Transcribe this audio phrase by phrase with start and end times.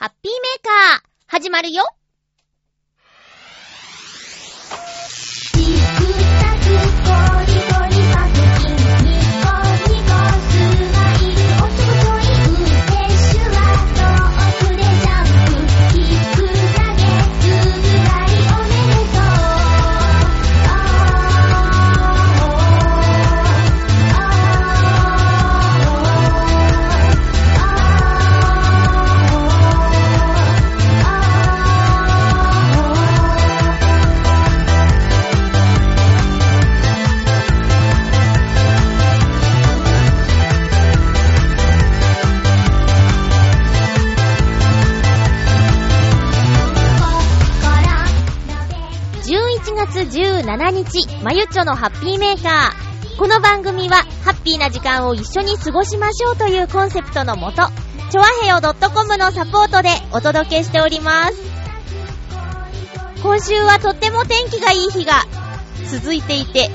[0.00, 1.82] ハッピーメーカー、始まるよ。
[50.48, 53.18] 27日、まゆっちょのハッピーメーカー。
[53.18, 57.56] この番組は、ハッピーな時間を一緒に過ごしましょうというコンセプトのもと、
[58.10, 61.34] ちょわドッ .com のサポートでお届けしております。
[63.22, 65.24] 今週はとっても天気がいい日が
[65.90, 66.70] 続いていて、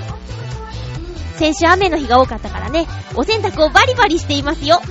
[1.37, 4.83] 先週雨の日が多かったからね、お洗濯をバリバリしていますよ。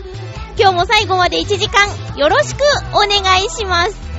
[0.58, 2.58] 今日も最後まで1時間よろしく
[2.92, 4.11] お願いします。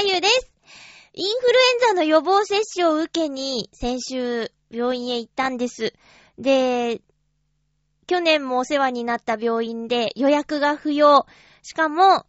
[0.00, 0.52] ませまゆです。
[1.12, 5.92] インフルエンザの予防接種を受けに、先週、病院へ行ったんです。
[6.38, 7.02] で、
[8.06, 11.26] 去年もお世話になった病院で予約が不要。
[11.62, 12.24] しかも、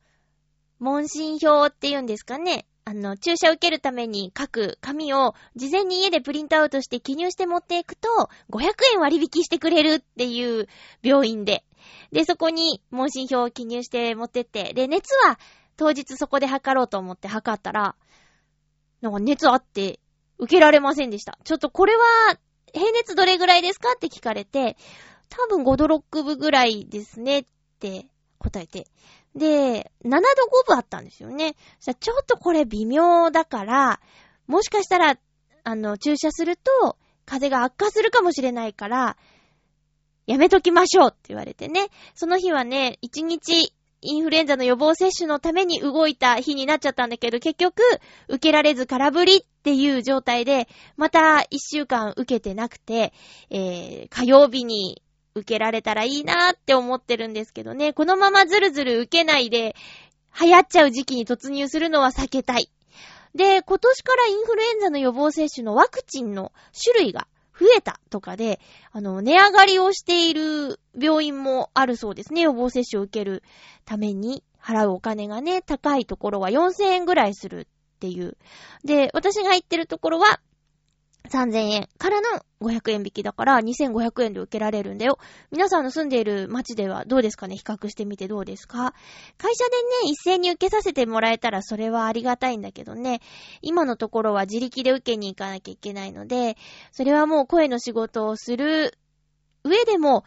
[0.79, 2.65] 問診票っていうんですかね。
[2.83, 8.09] あの、注射受けるために書く紙を事前に家でプリントアウトして記入して持っていくと、
[8.49, 10.67] 500円割引してくれるっていう
[11.03, 11.63] 病院で。
[12.11, 15.39] で、そこに問診票を記入して持ってって、で、熱は
[15.81, 17.95] 当日そこで測ろうと思って測ったら、
[19.01, 19.99] なんか熱あって
[20.37, 21.39] 受けられませんでした。
[21.43, 22.03] ちょっとこれは、
[22.71, 24.77] 平熱どれぐらいですかって聞かれて、
[25.29, 27.45] 多分5度6分ぐらいですねっ
[27.79, 28.05] て
[28.37, 28.85] 答えて。
[29.35, 31.55] で、7度5分あったんですよね。
[31.79, 34.01] ちょっとこれ微妙だから、
[34.45, 35.17] もしかしたら、
[35.63, 39.17] あの、注射すると、風が悪化するかもしれないから、
[40.27, 41.87] やめときましょうって言われてね。
[42.13, 47.81] その日はね、1日インフルエンザの予防接種のために動いた日になっちゃったんだけど、結局、
[48.27, 50.67] 受けられず空振りっていう状態で、
[50.97, 53.13] また1週間受けてなくて、
[53.51, 55.03] えー、火曜日に
[55.35, 57.93] 受けられたらいいなーって思ってるんですけどね。
[57.93, 59.75] このままずるずる受けないで、
[60.41, 62.69] 流行っちゃう時期に突入するのは避けたい。
[63.35, 67.27] で、今年からインフルエンザの予防接種のワクチンの種類が
[67.61, 68.59] 増えたとかで、
[68.91, 72.41] あの、値上がりをしている病院もあるそうですね。
[72.41, 73.43] 予防接種を受ける
[73.85, 77.65] ために払うお金がね、高いところは4000円ぐらいするっ
[77.99, 78.35] ていう。
[78.83, 80.41] で、私が行ってるところは
[81.29, 85.17] 3000円からの500円引きだから2500円で受けられるんだよ。
[85.51, 87.55] 皆さんの住んでいる街ではどうですかね？
[87.55, 88.93] 比較してみてどうですか？
[89.37, 89.71] 会社で
[90.05, 93.21] ね、一斉に受けさせてもらえたらそれはありがたいんだけどね、
[93.61, 96.57] 今のところは自力で受けに行かなきゃいけないので、
[96.91, 98.97] それはもう声の仕事をする
[99.63, 100.25] 上でも、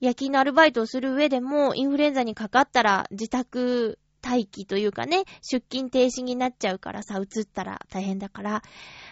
[0.00, 8.62] 夜勤のアルバイトをする上でも、インフルエンザにかかったら自宅待機というかね、出勤停止になっちゃうからさ、移ったら大変だから。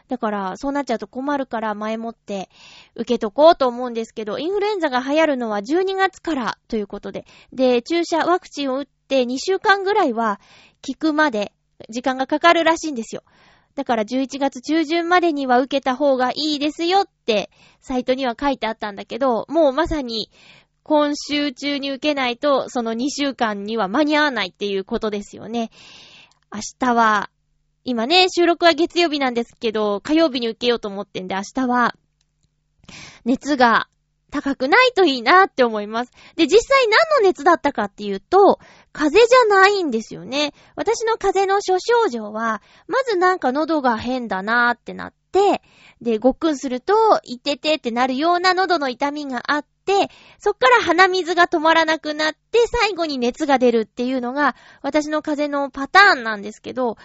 [0.08, 2.48] だから、そうなっちゃうと困るから前もって
[2.94, 7.26] 受けとこうと思うんですけど、インフルエンザが流行るのは12月からということで。
[7.52, 10.40] で、注射、ワクチンを打って2週間ぐらいは
[10.86, 11.52] 効くまで
[11.88, 13.22] 時間がかかるらしいんですよ。
[13.74, 20.30] だから11月中旬までには受けた方がいいですよってサイトには書いてあったんだけど、もうまさに
[20.90, 25.70] 今週中に受けないとその2週間には間に合わないっていうことですよね。
[26.52, 27.30] 明日は
[27.84, 31.94] 今ね、収録は月曜日なんですけど、火曜日に受けようと思ってんで、明日は、
[33.24, 33.88] 熱が
[34.32, 36.12] 高くないといいなって思います。
[36.34, 38.58] で、実際何の熱だったかっていうと、
[38.92, 40.54] 風邪じゃないんですよね。
[40.74, 45.62] 私の風邪の諸症状は、まずなんか喉が変だなーってなって、
[46.02, 49.69] で、ごっくんすると、いててってなるような喉の痛みがあって、
[50.38, 56.96] そっから鼻水が止まらなくなって、最後に熱が出るっていうのが、私の風邪のパターンなんですけど、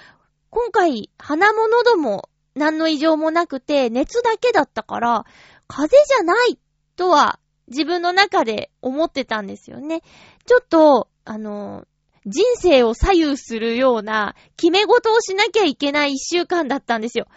[0.50, 5.26] 今回、鼻も喉も何の異常もなくて、熱だけだったから、
[5.68, 6.60] 風邪じゃない
[6.96, 10.02] とは自分の中で思ってたんですよね。
[10.46, 11.86] ちょっと、あの、
[12.26, 17.28] 人生を左右するような決め事をしなきゃいけない一週間だったんですよ。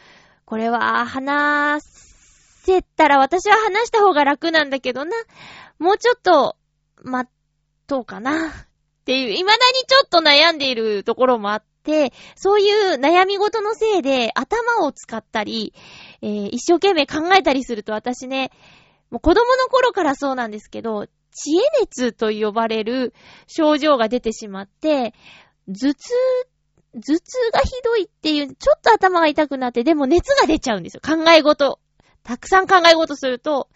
[0.45, 2.08] これは話
[2.65, 5.13] せたら私は話した方が楽なんだけどな。
[5.79, 6.57] もうちょっと
[7.03, 7.33] 待っ
[7.87, 8.49] とうかな。
[8.49, 8.53] っ
[9.05, 15.73] ていう、未だにちょっと悩んでいるところもあって、そういう悩み事のせいで頭を使ったり、
[16.21, 18.51] えー一生懸命考えたりすると私ね、
[19.11, 23.15] もう子供の頃からそうなんですけど、知恵熱と呼ばれる
[23.47, 25.15] 症状が出てしまって、
[25.69, 26.15] 頭痛、
[26.95, 31.01] 頭痛がひどいっていう、ちょっと頭が痛くなって、でも熱が出ちゃうんですよ。
[31.03, 31.79] 考え事。
[32.23, 33.69] たくさん考え事すると、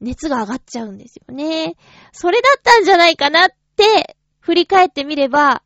[0.00, 1.76] 熱が上がっちゃうんですよね。
[2.12, 5.62] それだったんじゃないかなって、振り返ってみれば、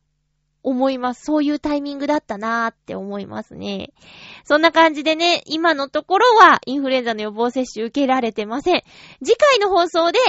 [0.63, 1.23] 思います。
[1.23, 3.93] そういうタイミングだったなーって思いますね。
[4.43, 8.83] そんな感じでね、今のところはインフルエンザの予防接種受けられてません。
[9.23, 10.19] 次回の放送で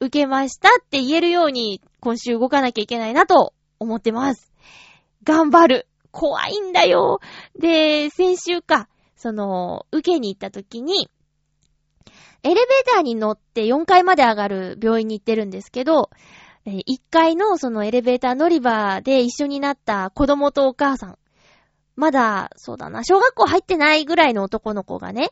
[0.00, 4.52] 受けましたって言えるように今週動かなきゃいけないなと思ってます。
[5.22, 5.88] 頑張る。
[6.10, 7.20] 怖いんだよ。
[7.56, 11.08] で、先週か、その、受けに行った時に、
[12.42, 12.64] エレベー
[12.94, 16.10] ターに乗って4階まで上がる病院に行ってるんですけど、
[16.66, 21.18] 1階のそのエレベーター乗り場で一緒になった子供とお母さん。
[21.96, 25.30] まだ、そうだな、小学校入ってないぐらいの男の子がね、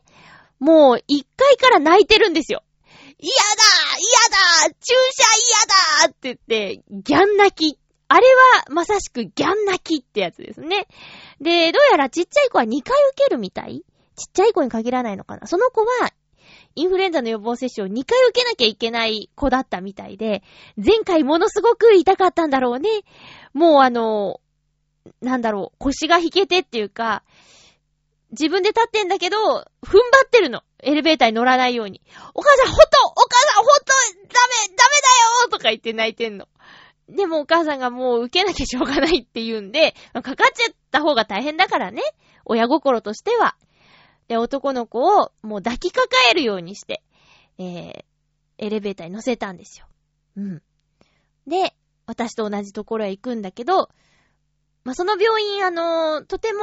[0.59, 2.63] もう1階から泣いてるんですよ。
[3.19, 3.41] 嫌だ
[3.99, 5.23] 嫌だ注射
[6.03, 7.79] 嫌だって言って、ギャン泣き。
[8.09, 10.87] あれはまさしくギャン泣きってやつですね。
[11.41, 13.83] で、どうやらちっちゃい子は2回受けるみたい
[14.15, 16.11] ちっちゃい子に限らないのかなその子は、
[16.77, 20.43] インフルエンザの予防接種を2回受けなきゃいけない子だったみたいで、
[20.77, 22.89] 前回ものすごく痛かったんだろうね。
[23.53, 24.39] もうあの、
[25.21, 27.23] なんだろう、腰が引けてっていうか、
[28.29, 29.65] 自分で立ってんだけど、踏ん張
[30.25, 30.61] ってるの。
[30.83, 32.01] エレベーターに乗らないように。
[32.35, 34.39] お母さん、ほっとお母さん、ほっとダ
[34.69, 34.97] メダメ
[35.41, 36.47] だよとか言って泣いてんの。
[37.09, 42.03] でもお母さんがもう受けなきゃしょうがないって言うんで、かかっちゃった方が大変だからね。
[42.45, 43.55] 親心としては。
[44.27, 47.01] で、男の子をもう抱きかかえるようにして、
[47.57, 48.03] えー、
[48.57, 49.87] エレベーターに乗せたんですよ。
[50.35, 50.61] うん。
[51.47, 51.73] で、
[52.05, 53.89] 私と同じところへ行くんだけど、
[54.83, 56.59] まあ、その病院、あの、とても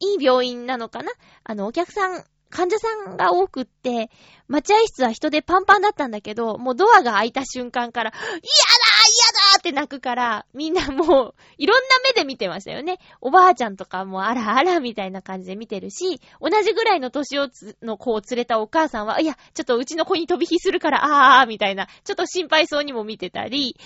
[0.00, 1.10] いい病院なのかな？
[1.42, 4.10] あの、お客さん、患者さんが多くって、
[4.46, 8.40] 待合室は人でパンパンだったんだけど、もうドアが開いた瞬間から、嫌だ嫌だ
[9.64, 12.98] って泣くから、みんなもう、いろんな目で見てましたよね。
[13.22, 23.76] おばあちゃんとかもあらあらみたいな感じで見てるし、同じぐらいの年をつの子を連れたお母さんは、いや、ちょっとうちの子に飛び火するから、あーみたいな、ちょっと心配そうにも見てたり、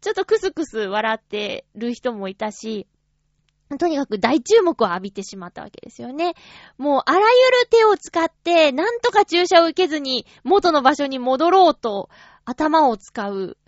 [0.00, 2.86] ちょっとクスクス笑ってる人もいたし、
[3.80, 6.34] とにかく大注目を浴びてしまったわけですよね。
[6.78, 12.08] もうあらゆる手を使って、なんとか注射を受けずに元の場所に戻ろうと
[12.44, 13.58] 頭を使う。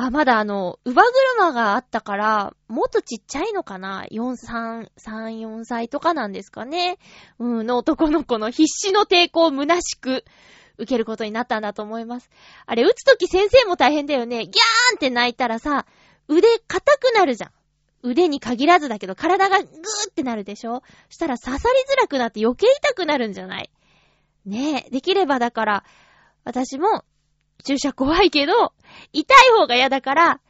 [0.00, 1.02] あ、まだあの、乳母
[1.36, 6.98] 車があったから、もっとちっちゃいのかな ?4、3、3、4歳とかなんですかね？
[7.40, 10.24] うん、の男の子の必死の抵抗を虚しく
[10.76, 12.30] 受けることになったんだと思います。
[12.66, 14.46] あれ、打つとき先生も大変だよね。
[14.46, 15.84] ギャーンって泣いたらさ、
[16.28, 17.50] 腕硬くなるじゃん。
[18.04, 19.68] 腕に限らずだけど、体がグー
[20.10, 20.84] ってなるでしょ？
[21.08, 23.70] したら刺さりづらくなって余計痛くなるんじゃない？
[24.46, 25.84] ねえ、できればだから、
[26.44, 27.04] 私も
[27.64, 28.72] 注射怖いけど、
[29.12, 30.40] 痛い方が嫌だから、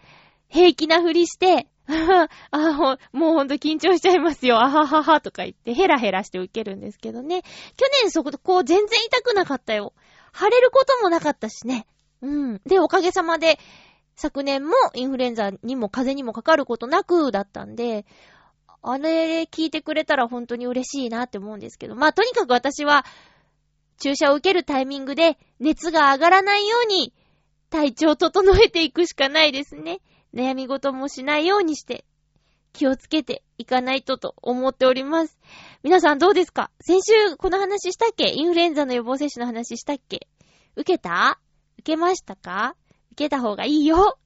[0.49, 1.69] 平気なふりして、
[2.50, 4.61] あほもうほんと緊張しちゃいますよ。
[4.61, 7.43] あはははとか言ってヘラヘラして受けるんですけどね。
[7.77, 9.95] 去年そこ、こう全然痛くなかったよ。
[10.38, 11.87] 腫れることもなかったしね。
[12.21, 12.61] うん。
[12.67, 13.59] で、おかげさまで、
[14.17, 18.05] 昨年もインフルエンザにも風邪にもかかることなくだったんで、
[18.83, 21.95] あれ聞いてくれたら本当に嬉しいなって思うんですけど。
[21.95, 23.05] まあとにかく私は
[23.99, 27.12] 注射を受けるタイミングで熱が上がらないように
[27.71, 30.00] 体調を整えていくしかないですね。
[30.35, 32.05] 悩み事もしないようにして
[32.73, 35.38] 気をつけていかないとと思っております。
[35.83, 36.71] 皆さんどうですか？
[36.81, 38.33] 先週この話したっけ？
[38.33, 40.28] インフルエンザの予防接種の話したっけ？
[40.76, 41.40] 受けた？
[41.78, 42.76] 受けましたか？
[43.12, 44.19] 受けた方がいいよ。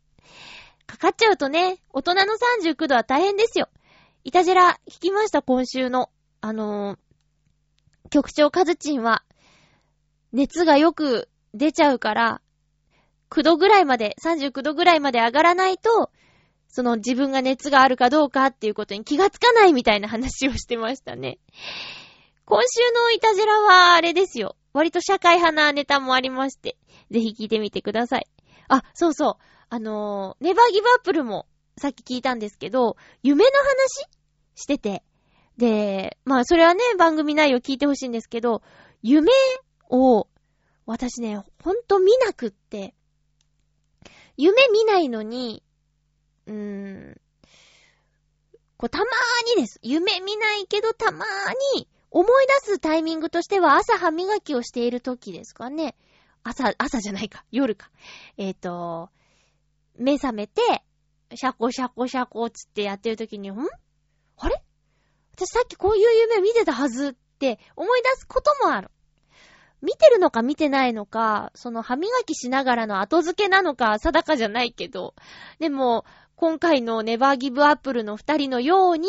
[0.87, 2.23] かかっちゃうとね、大人の
[2.61, 3.69] 39度は大変ですよ。
[4.25, 6.11] いたじら聞きました、今週の。
[6.43, 6.99] あのー
[8.11, 9.23] 局長カズチンは、
[10.33, 12.41] 熱がよく出ちゃうから、
[13.31, 16.11] 9度ぐらいまで、39度ぐらいまで上がらないと、
[16.69, 21.39] その自分が熱があるかどうかっていうことに気がつかないみたいな話をしてましたね。
[22.47, 24.57] 今週のイタジェラはあれですよ。
[24.73, 26.77] 割と社会派なネタもありまして、
[27.11, 28.27] ぜひ聞いてみてください。
[28.69, 29.35] あ、そうそう。
[29.69, 31.47] あのーネバーギブアップルも
[31.79, 34.09] さっき聞いたんですけど、夢の話
[34.55, 35.03] してて。
[35.59, 38.63] で、まあそれはね、番組内容聞いてほしいんですけど、
[39.03, 39.31] 夢
[39.93, 40.29] を、
[40.87, 42.95] 私ね、ほんと見なくって、
[44.37, 45.63] 夢見ないのに、
[46.47, 46.55] うー
[47.13, 47.21] ん、
[48.79, 49.79] こうたまーにです。
[49.83, 55.95] 夢見ないけどたまーに思い出すタイミングとしては朝歯磨きをしている時ですかね。
[56.43, 57.45] 朝、朝じゃないか。
[57.53, 57.91] 夜か。
[58.37, 59.11] えっ、と、
[59.97, 60.83] 目覚めて、
[61.35, 63.55] シャコシャコシャコつってやってる時に、ん？
[64.39, 64.63] あれ？
[65.35, 68.91] 私さっきこういう夢見てたはずって思い出すこともある。
[69.83, 75.15] 見てるのか見てないのか、その歯磨きしながらの後付けなのか定かじゃないけど、
[75.59, 76.05] でも、
[76.37, 79.09] 今回のネバーギブアップルの二人のように、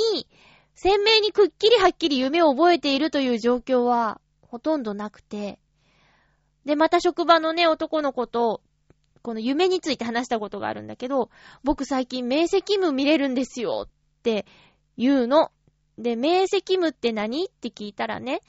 [0.75, 5.59] 鮮明にくっきりはっきり夢を覚えているという状況はほとんどなくて、
[6.65, 8.61] で、また職場のね、男の子と、
[9.21, 11.29] この夢について話したことがあるんだけど、
[11.63, 14.45] 僕最近明晰夢見れるんですよって
[14.97, 15.51] 言うの。
[15.97, 17.45] で、明晰夢って何？
[17.45, 18.41] って聞いたらね、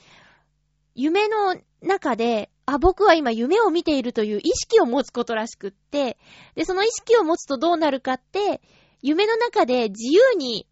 [0.95, 6.19] 夢の中で、あ、僕は今夢を見ているという意識を持つことらしくって、
[6.55, 8.61] で、その意識を持つとどうなるかって、
[9.03, 10.67] 夢の中で自由に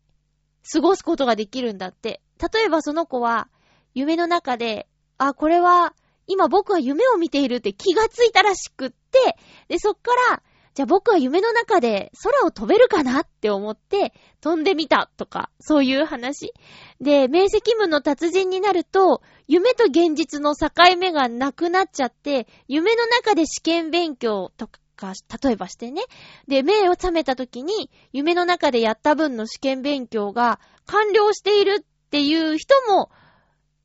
[0.72, 2.22] 過ごすことができるんだって。
[2.52, 3.48] 例えばその子は、
[3.94, 4.88] 夢の中で、
[5.18, 5.94] あ、これは、
[6.26, 9.36] 今僕は夢を見ているって気がついたらしくって、
[9.68, 10.42] で、そっから、
[10.74, 16.54] じゃあ僕は夢の中で空を飛べるかなって思って飛んでみたとか、そういう話。
[17.00, 25.12] で、明晰夢の達人になると、夢と現実の境目がなくなっちゃって、夢の中で試験勉強とか、
[25.42, 26.02] 例えばしてね。
[26.48, 33.10] で、目を覚めた時に、夢の中でやった分の試験勉強が完了しているっていう人も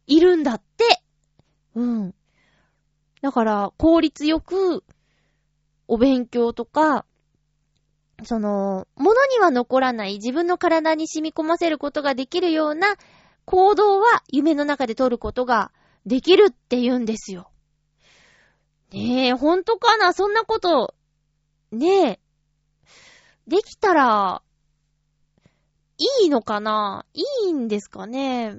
[0.06, 1.02] いるんだって。
[1.76, 2.16] うん。
[3.22, 4.84] だから、効率よく、
[5.88, 7.06] お勉強とか、
[8.24, 12.96] その、物には残らない自分の体に染み込ませることができるような
[13.46, 15.72] 行動は夢の中で取ることが
[16.06, 17.52] できるって言うんですよ。
[18.92, 20.14] ねえ、ほんとかな？
[20.14, 20.96] そんなこと、
[21.72, 22.20] ねえ、
[23.46, 24.42] できたら、
[25.98, 27.06] いいのかな？
[27.14, 28.58] いいんですかね？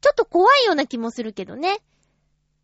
[0.00, 1.78] ちょっと怖いような気もするけどね。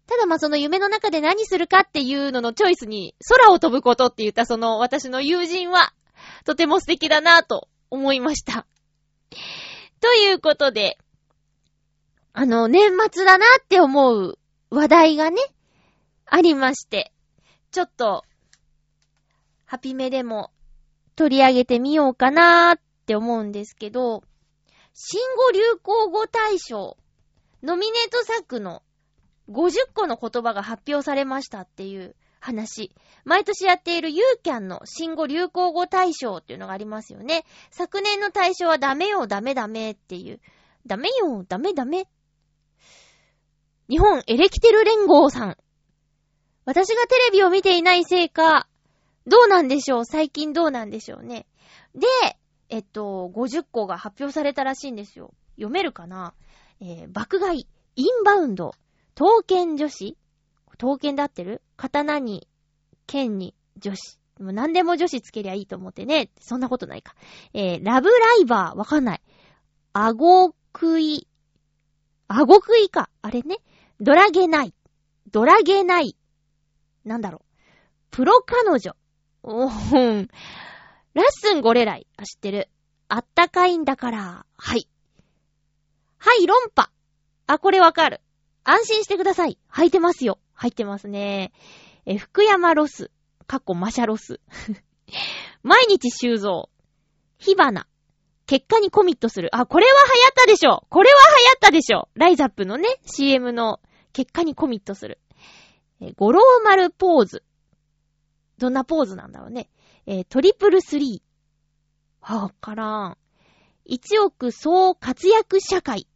[0.06, 5.92] ただまあその夢の中で何するかっていうののチョイスに空を飛ぶことって言ったその私の友人は
[6.44, 8.66] とても素敵だなぁと思いました。
[10.00, 10.98] ということで、
[12.32, 14.38] あの、年末だなって思う
[14.70, 15.40] 話題がね、
[16.26, 17.12] ありまして、
[17.70, 18.24] ちょっと、
[19.64, 20.50] ハピメでも
[21.16, 24.22] 取り上げてみようかなーって思うんですけど、
[24.94, 26.96] 新語・流行語大賞、
[27.62, 28.82] ノミネート作の
[29.50, 32.92] 50個の言葉が発表されましたっていう話。
[33.24, 37.44] 毎年やっているユーキャンの新語・流行語大賞っていうのがありますよね。
[37.70, 40.40] 昨年の大賞はダメよ、ダメダメっていう。
[40.86, 42.08] ダメよ、ダメダメ。
[43.88, 45.56] 日本エレキテル連合さん。
[46.64, 48.68] 私がテレビを見ていないせいか、
[49.26, 50.04] どうなんでしょう？
[50.04, 51.46] 最近どうなんでしょうね。
[51.94, 52.06] で、
[52.68, 55.32] えっと、50個が発表されたらしいんですよ。
[55.56, 56.34] 読めるかな？
[56.80, 58.74] えー、爆買い、インバウンド、
[59.16, 60.16] 刀剣女子？
[60.76, 61.62] 刀剣で合ってる？
[61.78, 62.46] 刀に、
[63.06, 64.18] 剣に女子。
[64.38, 66.30] もう何でも女子つけりゃいいと思ってね。
[66.38, 67.14] そんなことないか。
[67.54, 69.22] えー、ラブライバー、わかんない。
[69.94, 71.26] 顎食い、
[72.28, 73.08] 顎食いか。
[73.22, 73.56] あれね。
[74.00, 74.74] ドラゲナイ。
[75.32, 76.14] ドラゲナイ。
[77.04, 77.56] なんだろう。
[78.10, 78.94] プロ彼女。
[79.42, 80.28] おーん。
[81.14, 82.06] ラッスンゴレライ。
[82.18, 82.68] あ、知ってる。
[83.08, 84.46] あったかいんだから。
[84.58, 84.86] はい。
[86.18, 86.90] はい、論破。
[87.46, 88.20] あ、これわかる。
[88.68, 89.58] 安心してください。
[89.72, 90.40] 履いてますよ。
[90.52, 91.52] 入ってますね。
[92.04, 93.12] え、福山ロス。
[93.46, 94.40] かっこマシャロス。
[95.62, 96.68] 毎日修造。
[97.38, 97.86] 火花。
[98.46, 99.54] 結果にコミットする。
[99.54, 103.80] あ、これは流行ったでしょこれは流行ったでしょライザップのね、CM の
[104.12, 105.20] 結果にコミットする。
[106.00, 107.44] え、五郎丸ポーズ。
[108.58, 109.70] どんなポーズなんだろうね。
[110.06, 112.34] えートリプルスリー。
[112.34, 113.18] わからん。
[113.84, 116.08] 一億総活躍社会。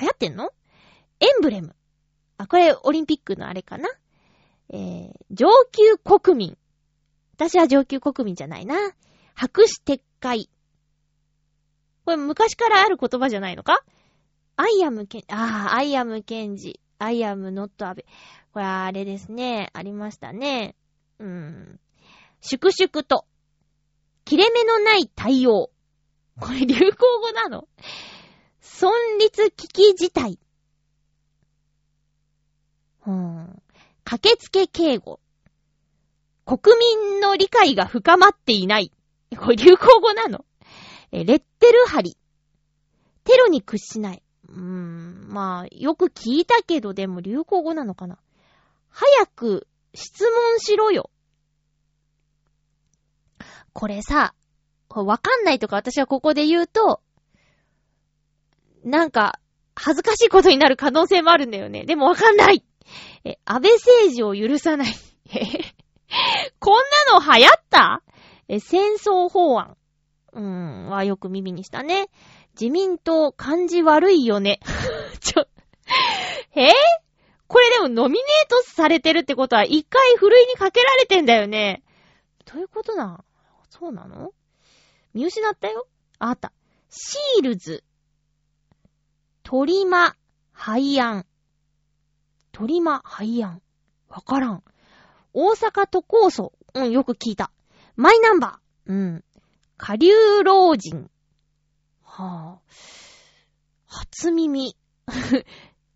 [0.00, 0.50] 流行ってんの？
[1.20, 1.74] エンブレム。
[2.38, 3.88] あ、これオリンピックのあれかな？
[4.70, 6.58] えー、上級国民。
[7.34, 8.76] 私は上級国民じゃないな。
[9.34, 10.50] 白紙撤回。
[12.04, 13.84] これ昔からある言葉じゃないのか？
[14.56, 16.80] I am ケン、ああ、 I am ケンジ。
[16.98, 18.06] I am not アベ。
[18.52, 19.68] これあれですね。
[19.74, 20.74] ありましたね。
[21.18, 21.80] うーん。
[22.40, 23.26] 粛々と。
[24.24, 25.70] 切れ目のない対応。
[26.40, 27.68] これ流行語なの？
[28.62, 30.38] 存立危機事態。
[33.06, 33.62] うん。
[34.04, 35.20] 駆けつけ警護。
[36.44, 38.92] 国民の理解が深まっていない。
[39.36, 40.44] これ流行語なの
[41.12, 42.16] え、レッテル貼り。
[43.24, 44.22] テロに屈しない。
[44.48, 48.18] うーん、まあ、よく聞いたけど、でも流行語なのかな。
[48.88, 51.10] 早く質問しろよ。
[53.72, 54.34] これさ、
[54.88, 57.02] わかんないとか私はここで言うと、
[58.84, 59.40] なんか、
[59.74, 61.84] 恥ずかしいことになる可能性もあるんだよね。
[61.84, 62.64] でもわかんない
[63.24, 64.94] え、安倍政治を許さない。
[65.34, 65.40] え
[66.60, 66.74] こん
[67.10, 68.02] なの流行った？
[68.48, 69.76] え、戦争法案。
[70.32, 72.08] うーん、はよく耳にしたね。
[72.58, 74.60] 自民党漢字悪いよね。
[75.20, 75.46] ちょ、
[76.54, 76.72] え？
[77.48, 81.82] これでもノミネートされてるってことは一回ふるいにかけられてんだよね。
[82.44, 83.24] どういうことな
[83.70, 84.32] そうなの？
[85.14, 85.86] 見失ったよ？
[86.18, 86.52] あった。
[86.88, 87.84] シールズ。
[89.42, 90.16] 鳥間、
[90.52, 91.26] 廃案。
[92.56, 93.60] 鳥間、廃案。
[94.08, 94.64] わからん。
[95.34, 96.54] 大阪都構想。
[96.72, 97.50] うん、よく聞いた。
[97.96, 98.92] マイナンバー。
[98.92, 99.24] うん。
[99.76, 101.10] 下流老人。
[102.02, 102.72] はぁ、
[103.84, 104.74] 初耳。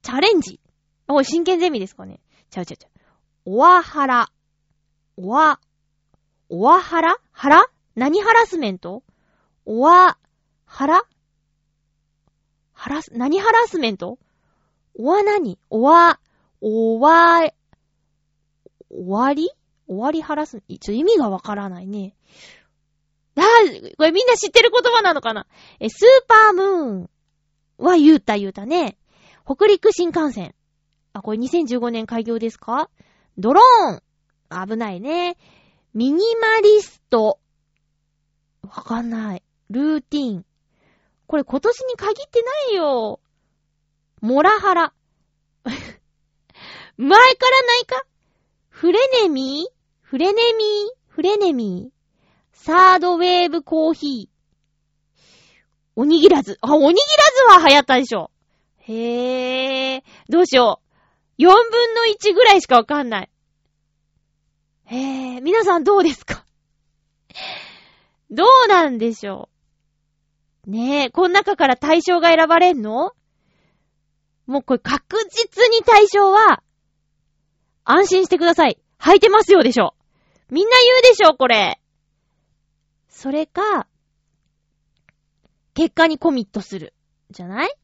[0.02, 0.60] チャレンジ。
[1.08, 2.20] おい、真剣ゼミですかね。
[2.50, 2.90] ちゃうちゃうちゃう。
[3.46, 4.30] おわはら。
[5.16, 5.60] おわ、
[6.50, 7.16] おわはら？
[7.32, 7.64] はら？
[7.94, 9.02] 何ハラスメント？
[9.64, 10.18] おわ、
[10.66, 11.04] はら？
[12.74, 14.18] ハラス、何ハラスメント？
[14.98, 16.20] おわ何おわ、
[16.60, 17.40] おわ、
[18.90, 19.50] 終わり？
[19.86, 22.14] 終わりハラス、ちょ、意味がわからないね。
[23.36, 25.46] あーこれみんな知ってる言葉なのかな？
[25.80, 27.10] え、スーパームーン
[27.78, 28.98] は言うた言うたね。
[29.44, 30.54] 北陸新幹線。
[31.12, 32.90] あ、これ2015年開業ですか？
[33.38, 35.36] ドローン危ないね。
[35.94, 37.40] ミニマリスト。
[38.62, 39.42] わかんない。
[39.70, 40.44] ルーティン。
[41.26, 43.20] これ今年に限ってないよ。
[44.20, 44.92] モラハラ。
[47.02, 48.04] 前からないか？
[48.68, 49.72] フレネミー？
[50.02, 50.66] フレネミー？
[51.08, 52.00] フレネミー？
[52.52, 55.20] サードウェーブコーヒー。
[55.96, 56.58] おにぎらず。
[56.60, 58.30] あ、おにぎらずは流行ったでしょ。
[58.80, 60.02] へぇー。
[60.28, 60.82] どうしよ
[61.38, 61.42] う。
[61.42, 61.54] 4分
[61.94, 63.30] の1ぐらいしかわかんない。
[64.84, 65.40] へー。
[65.40, 66.44] 皆さんどうですか？
[68.30, 69.48] どうなんでしょ
[70.66, 70.70] う？
[70.70, 73.12] ねえ、この中から対象が選ばれんの？
[74.46, 76.62] もうこれ確実に対象は、
[77.84, 78.78] 安心してください。
[78.98, 79.94] 履いてますよでしょ。
[80.50, 81.80] みんな言うでしょ、これ。
[83.08, 83.86] それか、
[85.74, 86.94] 結果にコミットする。
[87.30, 87.74] じゃない？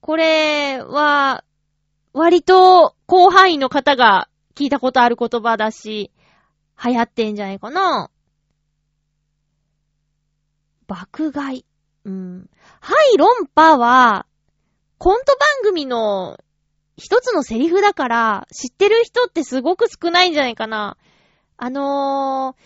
[0.00, 1.44] これは、
[2.12, 6.12] 割と広範囲の方が聞いたことある言葉だし、
[6.82, 8.10] 流行ってんじゃないかな。
[10.86, 11.64] 爆買い。
[12.04, 12.50] うん。
[12.80, 14.26] はい、論破は、
[14.98, 16.38] コント番組の
[16.96, 20.96] 一つのセリフだから、知ってる人ってすごく少ないんじゃないかな。
[21.56, 22.62] あのー、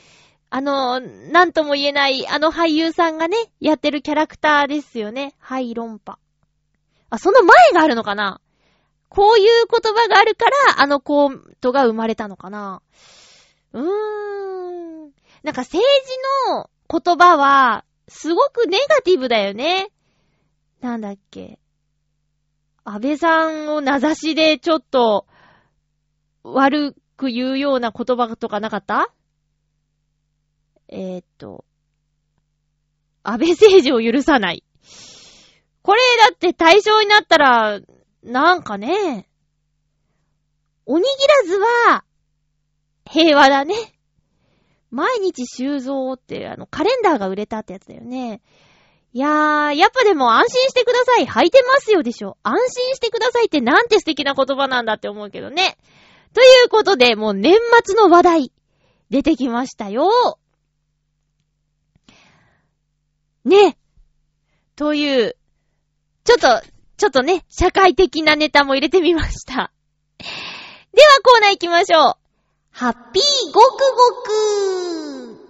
[0.51, 5.35] あのー、なんとも言えない、あの俳優さんがね、やってるキャラクターですよね。
[5.39, 6.19] はい、論破。
[7.11, 8.41] あ、その前があるのかな
[9.09, 12.83] こういう言葉があるから、あのコントが生まれたのかな
[13.73, 15.13] うーん。
[15.43, 15.83] なんか政治
[16.51, 19.89] の言葉は、すごくネガティブだよね。
[20.81, 21.59] なんだっけ。
[22.91, 25.27] 安倍さんを名指しでちょっと
[26.43, 29.13] 悪く言うような言葉とかなかった？
[30.89, 31.67] えー、っと、
[33.23, 34.65] 安倍政治を許さない。
[35.83, 37.81] これだって対象になったら、
[38.23, 39.29] なんかね、
[40.87, 41.59] おにぎらず
[41.93, 42.05] は
[43.05, 43.75] 平和だね。
[44.91, 48.41] 毎日修造ってあのカレンダーが売れたってやつだよね。
[49.19, 51.27] いやー、やっぱでも安心してください。
[51.27, 52.39] 履いてますよでしょ。
[52.45, 55.77] 安心してくださいってなんて素敵な言葉なんだって思うけどね。
[56.35, 58.53] ということで、もう年末の話題、
[59.11, 60.39] 出てきましたよ。
[63.45, 63.77] ね。
[64.77, 65.37] という、
[66.23, 66.63] ちょっと、
[66.97, 69.73] ちょっとね、社会的なネタも入れてみました。
[70.21, 70.25] で
[71.03, 72.15] はコーナー行きましょう。
[72.71, 75.49] ハッピーごくごく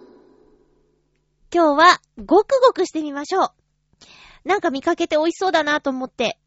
[1.52, 3.57] 今日は、ごくごくしてみましょう。
[4.44, 6.38] なんか見かけて美味しそうだなと思って、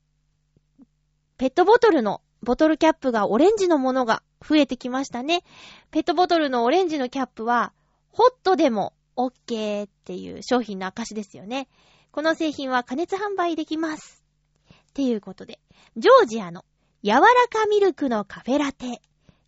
[1.37, 5.43] ペットボトルのボトルキャップがオレンジのものが増えてきましたね。
[5.91, 7.73] ペットボトルのオレンジのキャップは、
[8.09, 11.67] ホットでも OK っていう商品の証ですよね。
[12.11, 14.23] この製品は加熱販売できます。
[14.71, 15.59] っていうことで、
[15.97, 16.65] ジョージアの
[17.03, 19.01] 柔らかミルクのカフェラテ、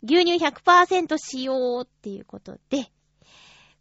[0.03, 2.91] 牛乳100%使用っていうことで、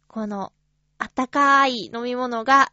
[0.07, 0.51] この
[0.97, 2.71] あったかい飲み物が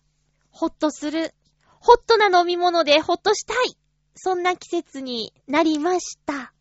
[0.51, 1.35] ホッとする、
[1.81, 3.77] ホットな飲み物でホッとしたい、
[4.15, 6.53] そんな季節になりました。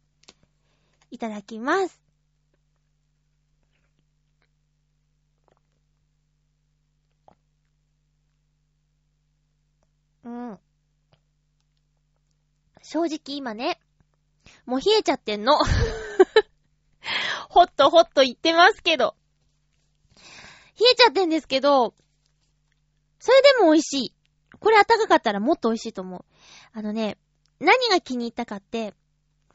[1.12, 2.02] いただきます。
[10.24, 10.60] うん。
[12.82, 13.80] 正直今ね、
[14.66, 15.58] もう冷えちゃってんの。
[17.50, 19.16] ホットホット言ってますけど。
[20.80, 21.94] 冷えちゃってんですけど、
[23.20, 24.19] それでも美味しい。
[24.60, 26.26] これ暖かかったらもっと美味しいと思う。
[26.74, 27.18] あのね、
[27.60, 28.94] 何が気に入ったかって、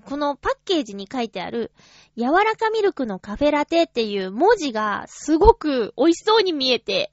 [0.04, 1.72] このパッケージに書いてある、
[2.16, 7.12] 柔らかミルクのカフェラテっていう文字がすごく美味しそうに見えて、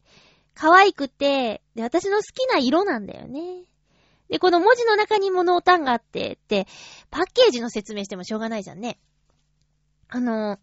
[0.54, 3.64] 可愛くて、で、私の好きな色なんだよね。
[4.30, 6.68] で、この文字の中にも濃淡があって、って、
[7.10, 9.00] パッケージの説明してもしょうがないじゃんね。
[10.10, 10.60] あの、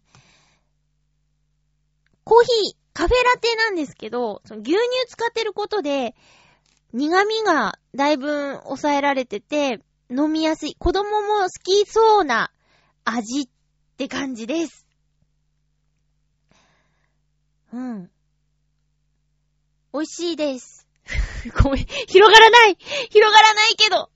[2.23, 6.15] コーヒー、カフェラテなんですけど、その牛乳使ってることで、
[6.93, 10.75] 苦味がだいぶ抑えられてて、飲みやすい。
[10.75, 12.51] 子供も好きそうな
[13.05, 13.47] 味っ
[13.97, 14.87] て感じです。
[17.71, 18.09] うん。
[19.93, 20.87] 美味しいです。
[21.63, 21.85] ごめん。
[21.85, 22.77] 広がらない
[23.09, 24.09] 広がらないけど。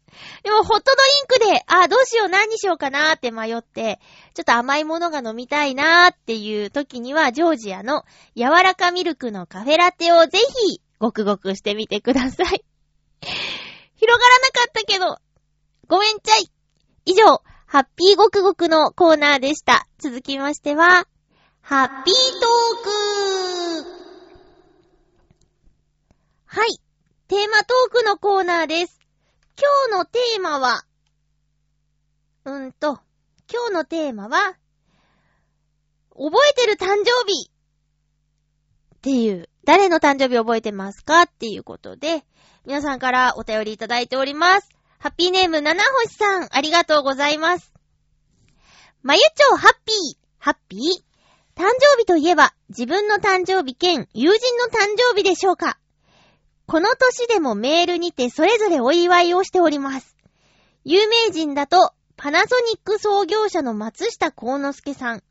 [0.43, 0.83] でも、ホット
[1.39, 3.99] ドリンクで、あ、どうしよう、何にしようかなーって迷って、
[4.33, 8.03] ちょっと甘いものが飲みたいなーっていう時には、ジョージアの
[8.35, 12.63] 柔らかミルクのカフェラテをぜひ、ごくごくしてみてください。
[13.95, 15.17] 広がらなかったけど、
[15.89, 16.49] ごめんちゃい。
[17.03, 19.85] 以上、ハッピーごくごくのコーナーでした。
[19.97, 21.05] 続きましては、
[21.59, 24.03] ハッピートーク
[26.45, 26.79] はい。
[27.27, 28.97] テーマトークのコーナーです。
[29.89, 30.85] 今日のテーマは、
[32.45, 33.01] うんと、
[33.51, 34.57] 今日のテーマは、
[36.11, 41.21] 覚えてる誕生日っていう、誰の誕生日覚えてますか？
[41.21, 42.25] っていうことで、
[42.65, 44.69] 皆さんからお便りいただいております。
[44.99, 47.71] ハッピーネーム七星さん、ありがとうございます。
[49.01, 50.79] まゆちょうハッピー、ハッピー？
[51.55, 55.77] 誕生日といえば、自分の誕生日兼友人の誕生日でしょうか？
[56.65, 60.15] この年でもメールにてそれぞれお祝いをしております。
[60.83, 65.23] 有名人だと、パナソニック創業者の松下幸之助さん、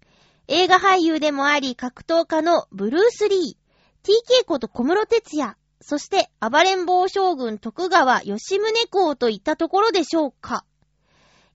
[0.48, 3.61] 映画俳優でもあり格闘家のブルース・リー、
[4.02, 10.64] TK こと小室哲也、そして暴れん坊将軍徳川吉宗公といったところでしょうか。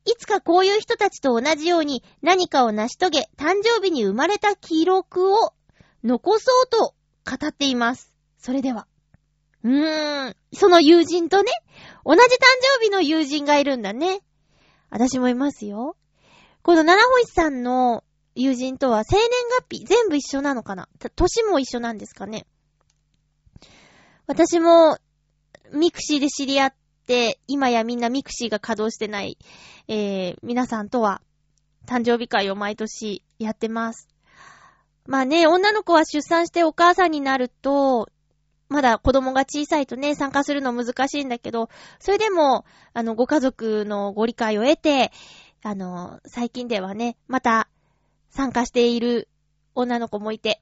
[0.06, 5.54] いつかこういう人たちと同じように何かを成し遂げ、誕生日に生まれた記録を
[6.04, 6.94] 残そうと
[7.30, 8.14] 語っています。
[8.38, 8.88] それでは。
[9.64, 11.52] うーん、その友人とね、
[12.06, 12.26] 同じ誕
[12.80, 14.22] 生日の友人がいるんだね。
[14.90, 15.98] 私もいますよ。
[16.62, 18.04] この七星さんの
[18.40, 19.30] 友人とは生年
[19.68, 20.88] 月日全部一緒なのかな？
[21.16, 22.46] 年も一緒なんですかね？
[24.28, 25.00] 私も
[25.74, 26.74] ミクシーで知り合っ
[27.08, 29.40] て、今やみんなミクシーが稼働してない、
[29.88, 31.22] えー、皆さんとは
[31.88, 34.08] 誕生日会を毎年やってます。
[35.08, 38.10] まあね、女の子は出産してお母さんになると、
[38.70, 41.70] まだ子供が小さいとね、参加するの難しいんだけど、
[42.00, 45.14] それでも、あの、ご家族のご理解を得て、
[45.64, 47.70] あの、最近ではね、また
[48.38, 49.28] 参加している
[49.74, 50.62] 女の子もいて、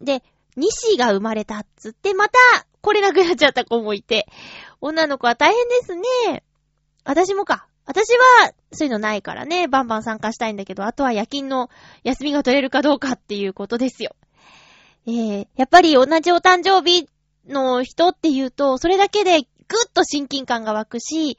[0.00, 0.22] で、
[0.56, 2.38] 西が生まれたっつって、また
[2.80, 4.26] 来れなくなっちゃった子もいて、
[4.80, 6.42] 女の子は大変ですね。
[7.04, 7.66] 私もか。
[7.84, 11.68] 私は、そういうのないからね、バンバン参加したいんだけど、あとは夜勤の
[12.04, 14.16] 休みが取れるかどうかっていうことですよ。
[15.06, 17.06] えー、やっぱり同じお誕生日
[17.46, 19.46] の人っていうと、それだけでぐっ
[19.92, 21.36] と親近感が湧くし、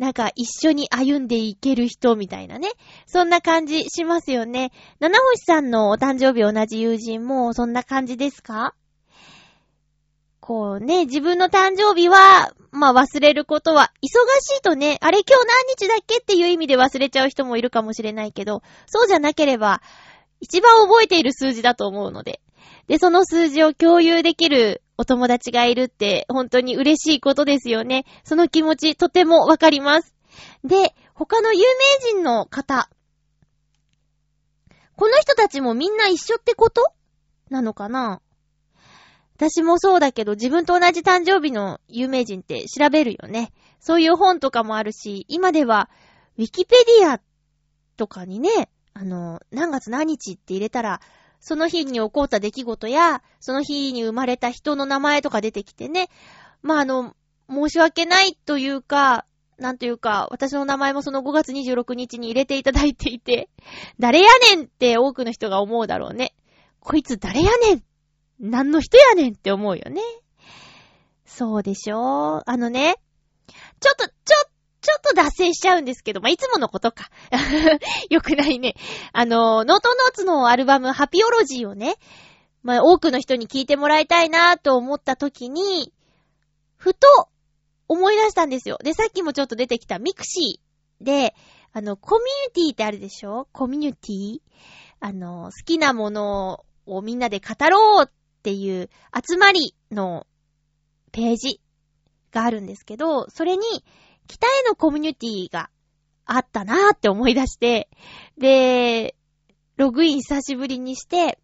[0.00, 2.70] なんか一緒に歩んでいける人みたいなね。
[3.06, 4.72] そんな感じしますよね。
[4.98, 8.74] 七星さんのお誕生日同じ友人もそんな感じですか？
[10.40, 14.08] こうね、自分の誕生日は、まあ忘れることは、忙
[14.40, 19.82] しいとね、あれ今日何日だっけっていう意味で忘れちゃう人もいるかもしれないけど、そうじゃなければ、
[20.40, 22.40] 一番覚えている数字だと思うので。
[22.88, 28.04] で、その数字を共有できるお友達がいるって、本当に嬉しいことですよね。
[28.22, 30.14] その気持ち、とてもわかります。
[30.62, 32.90] で、他の有名人の方。
[34.96, 36.92] この人たちもみんな一緒ってこと？
[37.48, 38.20] なのかな？
[39.36, 43.54] 私もそうだけど、自分と同じ誕生日の有名人って調べるよね。
[43.78, 45.88] そういう本とかもあるし、今では、
[46.36, 47.22] ウィキペディア
[47.96, 51.00] とかにね、あの、何月何日って入れたら、
[51.40, 56.08] その日に起こった出来事や、その日に生まれた人の名前とか出てきてね。
[56.62, 57.16] まあ、あの、
[57.48, 59.24] 申し訳ないというか、
[59.58, 63.48] なんというか、私の名前もその5月26日に入れていただいていて、
[63.98, 66.34] 誰やねんって多くの人が思うだろうね。
[66.78, 67.84] こいつ誰やねん
[68.38, 70.00] 何の人やねんって思うよね。
[71.26, 72.42] そうでしょ？
[72.46, 72.96] あのね、
[73.80, 74.49] ちょっと、ちょっと、
[74.90, 77.10] ちょっと脱線しちゃうんですけど、まあ、いつものことか。
[78.10, 78.74] よくないね。
[79.12, 81.94] あの、ノートノーツのアルバム、ハピオロジーをね、
[82.62, 85.92] まあ、多くの人に聞いてもらいたいなと思った時に、
[86.76, 87.06] ふと
[87.86, 88.78] 思い出したんですよ。
[88.82, 91.34] で、さっきもちょっと出てきたミクシーで、
[91.72, 93.48] あの、コミュニティってあるでしょ？
[93.52, 94.40] コミュニティ？
[94.98, 98.10] あの、好きなものをみんなで語ろうっ
[98.42, 100.26] ていう集まりの
[101.12, 101.60] ページ
[102.32, 103.62] があるんですけど、それに、
[104.30, 105.70] 北へのコミュニティが
[106.24, 107.88] あったなーって思い出して、
[108.38, 109.16] で、
[109.76, 111.40] ログイン久しぶりにして、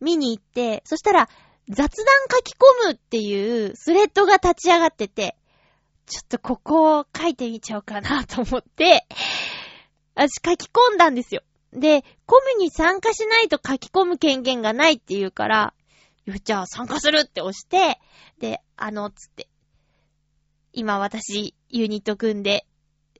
[0.00, 1.28] 見に行って、そしたら、
[1.68, 5.36] 雑談書き込むっていうスレッドが立ち上がってて、
[6.06, 9.06] ちょっとここを書いてみちゃおうかなと思って、
[10.14, 11.42] 私書き込んだんですよ。
[11.72, 15.74] で、コミュに参加しないと書き込む権限がないっていうから、
[16.24, 18.00] よじゃあ参加するって押して、
[18.38, 19.48] で、あの、つって。
[20.72, 22.66] 今私、ユニット組んで、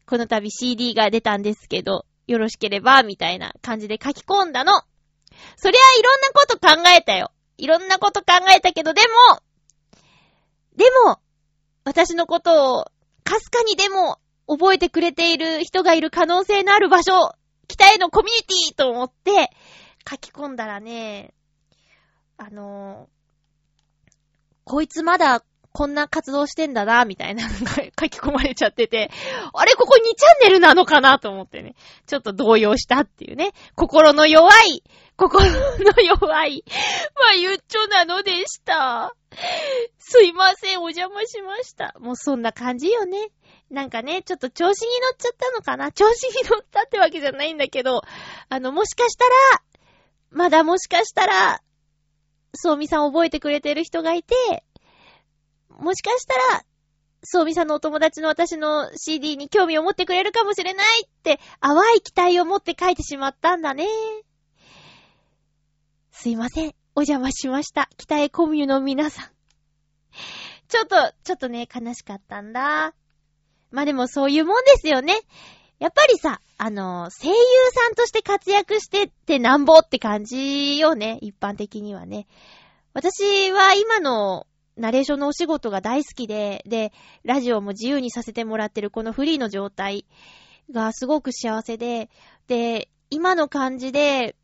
[0.07, 4.73] この度 CD が出たんですけど、よろしければ、みたいな感じで書き込んだの。
[5.57, 7.33] そりゃいろんなこと考えたよ。
[7.57, 9.01] いろんなこと考えたけど、で
[9.33, 9.41] も、
[10.77, 11.19] でも、
[11.85, 12.85] 私のことを、
[13.25, 17.33] かすかにでも、覚えてくれている人がいる可能性のある場所、
[17.69, 19.51] 北へのコミュニティと思って、
[20.09, 21.33] 書き込んだらね、
[22.37, 23.09] あの
[24.65, 29.11] こいつまだこんな活動してんだな、みたいな のが書き込まれちゃってて、
[29.55, 31.75] あれ、ここ2チャンネルなのかなと思ってね、
[32.07, 34.83] ちょっと動揺したっていうね、心の弱い、
[35.17, 36.65] 心の弱い、
[37.21, 39.15] まあゆっちょなのでした。
[39.99, 41.95] すいません、お邪魔しました。
[41.99, 43.31] もうそんな感じよね。
[43.71, 48.03] なんかね、ちょっと調子に乗っちゃったのかな調子に乗ったってわけじゃないんだけど、
[48.51, 49.63] あの、もしかしたら、
[50.31, 51.63] まだもしかしたら、
[52.55, 54.35] そうみさん覚えてくれてる人がいて、
[55.79, 56.65] もしかしたら、
[57.25, 63.87] そうみさんのお友達の私の CD に興味を持ってくれるかもしれないって、淡い期待を持って書いてしまったんだね。
[66.11, 66.75] すいません。
[66.95, 67.89] お邪魔しました。
[67.97, 69.27] 北へコミュの皆さん。
[70.69, 72.95] ちょっと、ちょっとね、悲しかったんだ。
[73.71, 75.15] まあでもそういうもんですよね。
[75.79, 77.35] やっぱりさ、あの、声優
[77.73, 81.19] さんとして活躍してってなんぼって感じよね。
[81.23, 82.27] 一般的にはね。
[82.95, 86.93] 私は今のナレーションのお仕事が大好きで、で、
[87.25, 90.07] ラジオも自由にさせてもらってるこのフリーの状態
[90.71, 92.09] がすごく幸せで、
[92.47, 94.37] で、今の感じで、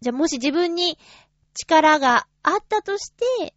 [0.00, 0.98] じゃもし自分に
[1.54, 3.54] 力があったとして、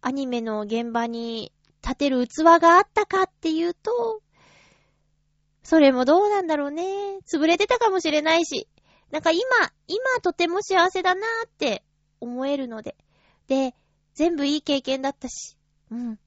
[0.00, 1.52] アニメの現場に
[1.82, 4.22] 立てる器があったかっていうと、
[5.62, 7.18] それもどうなんだろうね。
[7.30, 8.68] 潰れてたかもしれないし。
[9.10, 9.42] なんか今、
[9.88, 11.84] 今とても幸せだなーって
[12.20, 12.96] 思えるので。
[13.48, 13.74] で、
[14.20, 15.56] 全部いい経験だったし。
[15.90, 16.18] うん。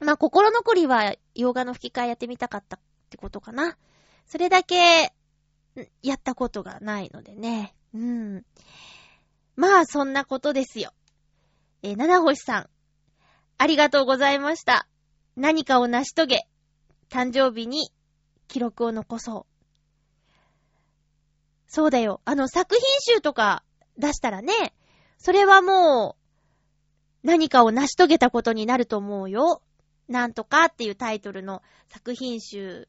[0.00, 3.76] まあ、心残りは、洋画の吹き替えやってみたかったってことかな。
[4.24, 5.12] それだけ、
[6.02, 7.74] やったことがないのでね。
[7.92, 8.46] うん。
[9.56, 10.94] まあ、そんなことですよ。
[11.82, 12.70] えー、七星さん。
[13.58, 14.88] ありがとうございました。
[15.36, 16.48] 何かを成し遂げ、
[17.10, 17.92] 誕生日に
[18.48, 19.46] 記録を残そう。
[21.66, 22.22] そうだよ。
[22.24, 22.82] あの、作品
[23.16, 23.64] 集とか
[23.98, 24.54] 出したらね、
[25.18, 26.21] それはもう、
[27.22, 29.62] 何かを成し遂げたことになると思うよ。
[30.08, 32.88] なんとかっていうタイトルの作品集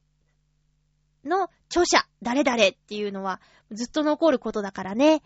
[1.24, 3.40] の著者、誰々っていうのは
[3.72, 5.22] ずっと残ることだからね。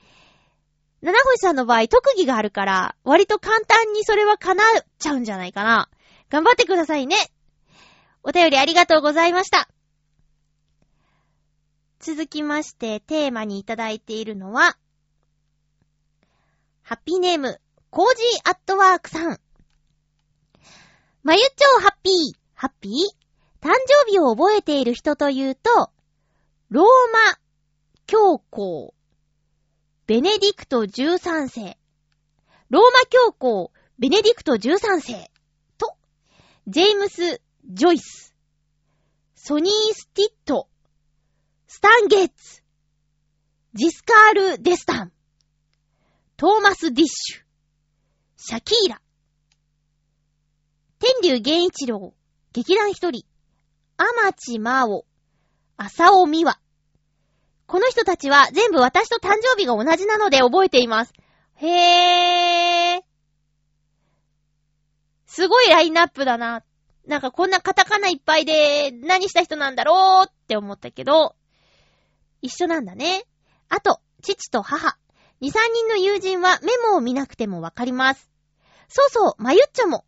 [1.01, 5.89] 七星さんの場合特技があるから、割と簡単にそれは叶っちゃうんじゃないかな。
[6.29, 7.15] 頑張ってくださいね。
[8.23, 9.69] お便りありがとうございました。
[11.99, 14.77] 続きまして、テーマにいただいているのは、
[16.81, 17.59] ハッピーネーム、
[17.97, 19.39] コージーアットワークさん。
[21.23, 22.93] まゆちょうハッピー、ハッピー？
[23.60, 23.71] 誕
[24.05, 25.89] 生日を覚えている人というと、
[26.69, 27.39] ローマ
[28.05, 28.93] 教皇、
[30.05, 31.75] ベネディクト13世、
[32.69, 35.31] ローマ教皇、ベネディクト13世。
[35.79, 35.97] と、
[36.67, 38.36] ジェームス・ジョイス、
[39.33, 40.69] ソニー・スティット、
[41.65, 42.62] スタンゲッツ、
[43.73, 45.12] ジスカール・デスタン、
[46.36, 47.46] トーマス・ディッシュ、
[48.49, 49.01] シャキーラ、
[50.99, 52.13] 天竜源一郎、
[52.53, 53.25] 劇団一人、
[53.97, 55.03] アマチマオ、
[55.75, 56.57] アサオミワ。
[57.65, 61.13] この人たちは全部私と誕生日が同じなので覚えています。
[61.55, 63.01] へぇー。
[65.25, 66.63] すごいラインナップだな。
[67.05, 71.36] なんかこんなカタカナいっぱいで何した人なんだろうって思ったけど、
[72.41, 73.25] 一緒なんだね。
[73.67, 74.97] あと、父と母。
[75.41, 78.37] 二、三人の友人はメモを見なくてもわかります。
[78.88, 80.06] そうそう、まゆっちょも。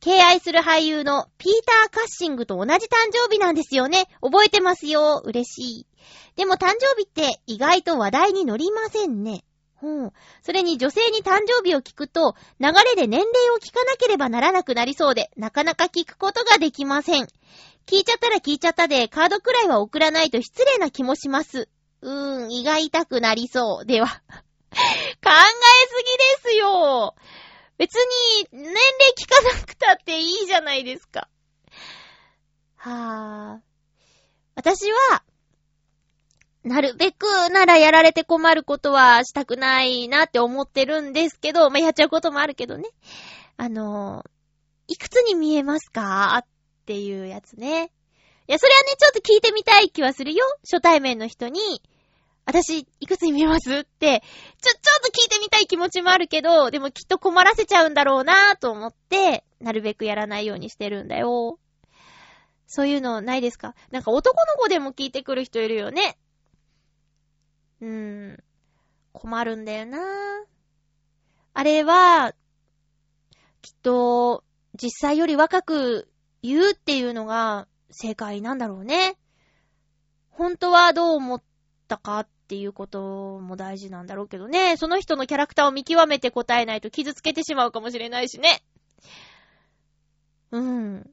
[0.00, 2.78] 敬愛する俳優のピーター・カッシングと同じ誕
[3.12, 4.08] 生日なんですよね。
[4.20, 5.22] 覚えてますよ。
[5.24, 5.86] 嬉しい。
[6.34, 9.44] でも誕生日って意外と話題に乗りませんね。
[9.76, 10.12] ほう。
[10.42, 17.28] それに女性に誕生日を聞くと、流れで年齢を聞かなければならなくなりそうで、なかなか聞くことができません。
[17.86, 21.68] 聞いちゃったら聞いちゃったで、カードくらいは送らないと失礼な気もします。
[22.00, 23.86] うーん、胃が痛くなりそう。
[23.86, 24.06] では。
[24.72, 25.32] 考え
[25.88, 26.04] す
[26.42, 27.14] ぎですよ。
[27.82, 28.76] 別に、年齢
[29.18, 31.28] 聞かなくたっていいじゃないですか。
[32.76, 33.60] はぁ。
[34.54, 35.24] 私は、
[36.62, 42.84] なるべくならやられて困ることはしたくないなって思ってるんですけど、まあ、やっちゃうこともあるけどね。
[43.56, 44.24] あの、
[44.86, 46.46] いくつに見えますかっ
[46.86, 47.90] ていうやつね。
[48.46, 50.44] いや、それはね、ちょっと聞いてみたい気はするよ。
[50.62, 51.82] 初対面の人に、
[52.44, 53.72] 私、いくつに見えます？
[53.72, 54.22] って、
[54.60, 61.58] ちょ、ちょっと聞いてみたい気持ちもあるけど、でもきっと困らせちゃうんだろうなぁと思って、なるべくやらないようにしてるんだよ。
[62.66, 63.74] そういうのないですか？
[63.90, 66.18] なんか男の子でも聞いてくる人いるよね。
[67.80, 68.44] うーん。
[69.12, 70.00] 困るんだよなぁ
[71.52, 72.32] あれは、
[73.60, 74.42] きっと、
[74.74, 76.08] 実際より若く
[76.42, 79.18] 言うっていうのが正解なんだろうね。
[80.30, 81.51] 本当はどう思って
[81.92, 84.76] たかっていうことも大事なんだろうけどね。
[84.78, 88.62] その人のキャラクターを見極めて答えないと傷つけてしまうかもしれないしね。
[90.52, 91.10] うん。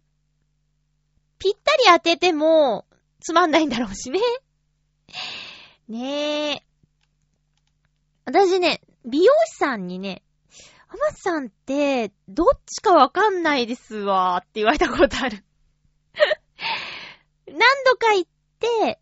[1.37, 2.85] ぴったり当てても
[3.19, 4.19] つまんないんだろうしね。
[5.89, 6.63] ねえ。
[8.25, 10.23] 私ね、美容師さんにね、
[10.87, 15.43] アマさんって、どっちかわかんないですわーって言われたことある。
[17.47, 18.25] 何度か言っ
[18.59, 18.99] て、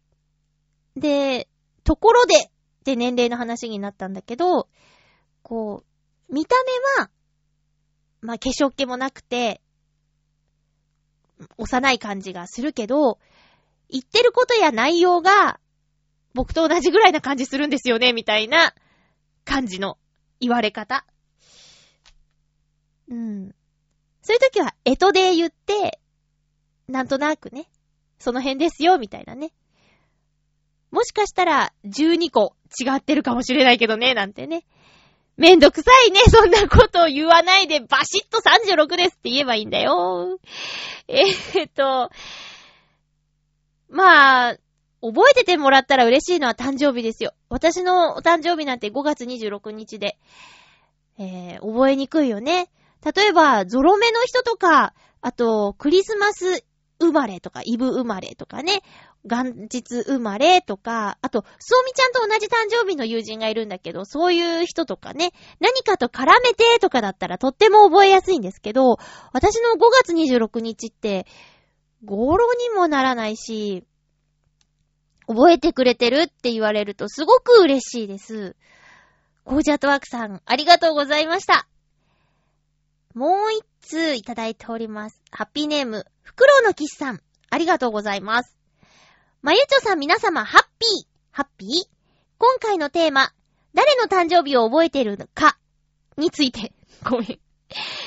[0.95, 1.47] で、
[1.87, 2.49] ところでっ
[2.83, 4.67] て年齢の話になったんだけど、
[5.41, 5.85] こ
[6.29, 6.57] う、見た
[6.97, 7.09] 目は、
[8.19, 9.61] まあ、化粧気もなくて、
[11.57, 13.19] 幼い感じがするけど、
[13.87, 15.61] 言ってることや内容が、
[16.33, 18.73] 僕と同じぐらいな感じするんですよね、みたいな
[19.45, 19.97] 感じの
[20.41, 21.05] 言われ方。
[23.07, 23.55] うん。
[24.21, 26.01] そういう時は、えとで言って、
[26.89, 27.69] なんとなくね、
[28.19, 29.53] その辺ですよ、みたいなね。
[30.91, 34.63] もしかしたら、12個違ってるかもしれないけどね、なんてね。
[35.37, 40.39] めんどくさいね、そんなことを言わないで、バシッと36ですって言えばいいんだよ。
[41.07, 42.09] えーっと、
[43.89, 44.57] まあ、
[45.01, 47.33] 覚えててもらったら嬉しいのは誕生日ですよ。
[47.49, 50.17] 私のお誕生日なんて5月26日で、
[51.19, 52.69] えー、覚えにくいよね。
[53.15, 56.65] 例えば、ゾロ目の人とか、あと、クリスマス
[56.99, 58.81] 生まれとか、イブ生まれとかね、
[59.27, 68.97] 元日生まれとか、あと、そうみちゃんと同じ誕生日の友人がいるんだけど、そういう人とかね、何かと絡めてとかだったらとっても覚えやすいんですけど、
[69.33, 71.27] 私の5月26日って、
[72.05, 73.85] 語呂にもならないし、
[75.27, 78.55] 覚えてくれてるって言われるとすごく嬉しいです。
[79.43, 81.67] ゴージャートワークさん、ありがとうございました。
[83.13, 85.21] もう一通いただいております。
[85.31, 88.56] ハッピーネーム、フクロウの騎士さん、ありがとうございます。
[89.43, 91.69] まゆちょさん皆様、ハッピー、ハッピー？
[92.39, 93.31] 今回のテーマ、
[93.75, 95.59] 誰の誕生日を覚えているのか、
[96.17, 96.73] について、
[97.07, 97.39] ごめん。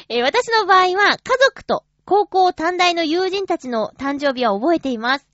[0.09, 5.27] えー私の場合は、家族と高校短大の友人たちの誕生日は覚えています。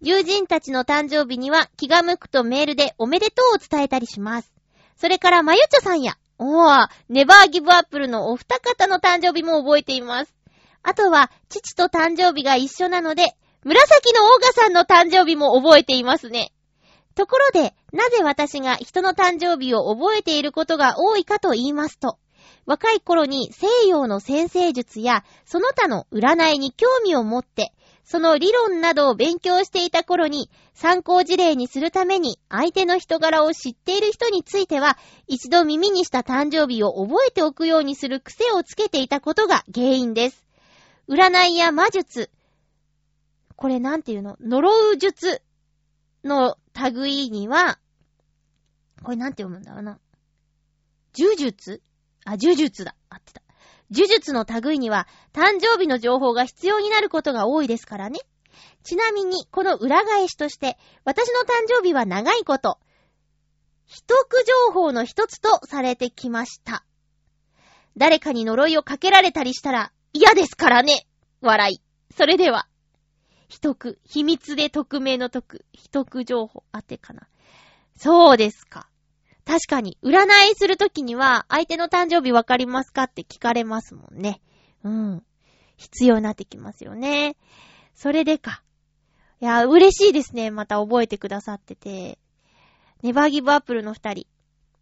[0.00, 4.52] 友人たちの誕生日には気が向くとメールでおめでとうを伝えたりします。
[4.96, 10.32] それから、まゆちょさんや、おー、ネバーギブアップルのお二方の誕生日も覚えています。
[10.84, 13.36] あとは、父と誕生日が一緒なので、
[13.66, 16.52] 紫のオーガさんの誕生日も覚えていますね。
[17.16, 22.16] ところで、なぜ私が人の誕生日を覚えていることが多いかと言いますと、
[22.64, 27.72] 若い頃に西洋の先生術やその他の占いに興味を持って、
[28.04, 34.96] その理論などを勉強していた頃に参考事例にするために相手の人柄を知っている人については
[35.26, 40.44] 一度耳にした誕生日を覚えておくようにする癖をつけていたことが原因です。
[41.08, 42.30] 占いや魔術、
[43.56, 44.36] これなんていうの？
[44.40, 45.42] 呪う術
[46.24, 46.56] の
[46.94, 47.78] 類には、
[49.02, 49.98] これなんて読むんだろうな。
[51.18, 51.82] 呪術？
[52.24, 52.94] あ、呪術だ。
[53.08, 53.42] 合ってた。
[53.90, 58.20] 呪術の類には、誕生日の情報が必要になることが多いですからね。
[58.82, 62.78] ちなみに、この裏返しとして、私の誕生日は長いこと、
[63.86, 66.84] 秘匿情報の一つとされてきました。
[67.96, 71.06] 誰かに呪いをかけられたりしたら嫌ですからね。
[71.40, 71.80] 笑い。
[72.16, 72.66] それでは、
[73.48, 77.28] 秘匿、秘密で匿名の匿、秘匿情報当てかな。
[77.96, 78.88] そうですか。
[79.44, 84.40] 確かに、占いするときには、相手の誕生日わかりますかって聞かれますもんね。
[84.82, 85.24] うん。
[85.76, 87.36] 必要になってきますよね。
[87.94, 88.62] それでか。
[89.40, 90.50] いや、嬉しいですね。
[90.50, 92.18] また覚えてくださってて。
[93.02, 94.26] ネバーギブアップルの二人。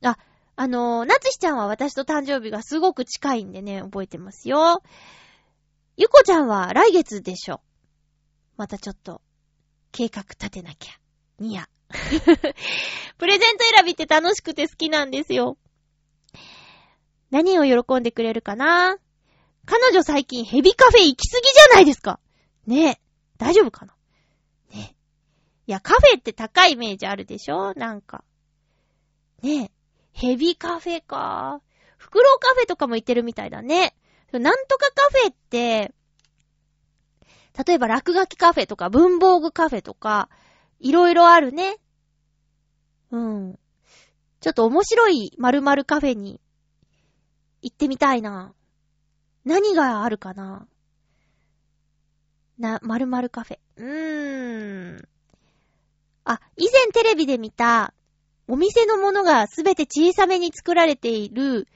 [0.03, 0.17] あ、
[0.57, 4.83] あのー、なつしちゃんは私と誕生日がすごく近いんでね、覚えてますよ。
[5.97, 7.61] ゆこちゃんは来月でしょ。
[8.57, 9.21] またちょっと、
[9.93, 10.93] 計画立てなきゃ。
[11.39, 11.69] にや。
[13.19, 15.59] プレゼント選びって楽しくて好きなんですよ。
[17.31, 18.97] 何を喜んでくれるかな？
[19.67, 22.21] 彼女最近ヘビカフェ行きすぎじゃないですか。
[22.67, 23.01] ねえ。
[23.39, 23.95] 大丈夫かな？
[24.71, 24.97] ねえ。
[25.67, 27.75] いや、カフェって高いイメージあるでしょ？
[27.75, 28.25] なんか。
[29.43, 29.71] ねえ。
[30.13, 31.61] ヘビカフェか。
[31.97, 33.97] フクロウカフェとかも行ってるみたいだね。
[34.33, 35.95] なんとかカフェって、
[37.57, 40.29] 例えば落書きカフェとか文房具カフェとか、
[40.81, 41.77] いろいろあるね。
[43.11, 43.59] うん。
[44.41, 46.41] ちょっと面白い〇〇カフェに
[47.63, 48.53] 行ってみたいな。
[49.45, 50.67] 何があるかな
[52.59, 53.59] な、〇〇カフェ。
[53.77, 55.09] うーん。
[56.25, 57.95] あ、以前テレビで見た、
[58.49, 61.69] お店のものがすべて小さめに作られている、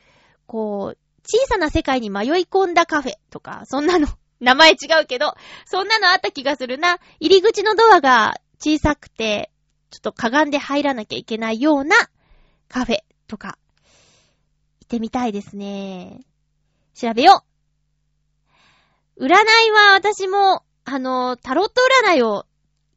[0.46, 4.08] こう、小さな世界に迷い込んだカフェとか、そんなの、
[4.40, 5.34] 名前違うけど、
[5.66, 6.98] そんなのあった気がするな。
[7.20, 9.50] 入り口のドアが小さくて、
[9.90, 11.96] ちょっとかがんで入らなきゃいけないような
[12.68, 13.58] カフェとか、
[14.80, 16.20] 行ってみたいですね。
[16.94, 17.44] 調べよ
[19.16, 19.24] う。
[19.24, 19.30] 占い
[19.72, 21.74] は私も、あの、タロット
[22.06, 22.46] 占いを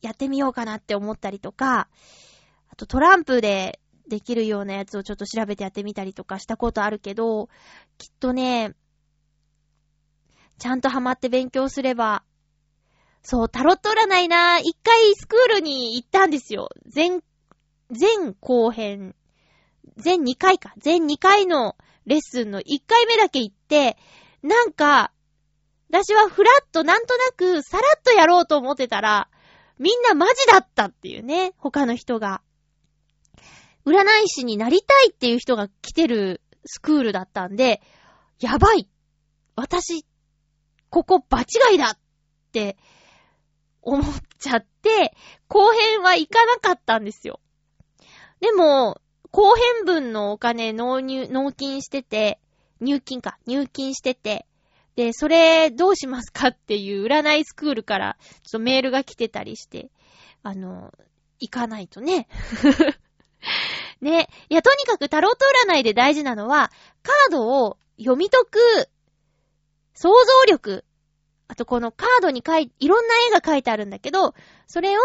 [0.02, 1.88] やってみようかなって思ったりとか、
[2.70, 7.48] あとトランプでできるようなやつをちょっと調べてやってみたりとかしたことあるけど、
[7.98, 8.74] きっとね、
[10.62, 12.24] ちゃんとハマって勉強すれば、
[13.24, 16.70] そう、タロット占いな、一回スクールに行ったんですよ。
[16.86, 17.24] 全、
[17.90, 19.16] 全後編、
[19.98, 20.76] 全2回か。
[20.78, 23.98] 全2回のレッスンの1回目だけ行って、
[24.44, 25.12] なんか、
[25.90, 29.30] 私はフラッとなんとなくさらっとやろうと思ってたら、
[29.80, 32.44] みんなマジだったっていうね、他の人が。
[33.84, 37.82] 占い師になりたいっていう人が来てるスクールだったんで、
[38.40, 38.88] やばい
[39.56, 40.06] 私、
[40.92, 41.98] ここ場違いだっ
[42.52, 42.78] て
[43.82, 44.04] 思っ
[44.38, 45.16] ちゃって、
[45.48, 47.40] 後編は行かなかったんですよ。
[48.42, 52.40] でも、後編分のお金納入、納金してて、
[52.82, 54.46] 入金か、入金してて、
[54.96, 59.90] で、それどうしますかっていう占いスクールからちょっとメールが来てたりして、
[60.44, 60.94] あの、
[61.40, 62.28] 行かないとね。
[64.02, 64.28] ね。
[64.50, 66.72] いや、とにかくタロット占いで大事なのは、
[67.02, 68.90] カードを読み解く
[69.94, 70.86] 想像力。
[71.48, 74.34] あとこのカードに書い、いろんな絵が書いてあるんだけど、
[74.68, 75.02] それを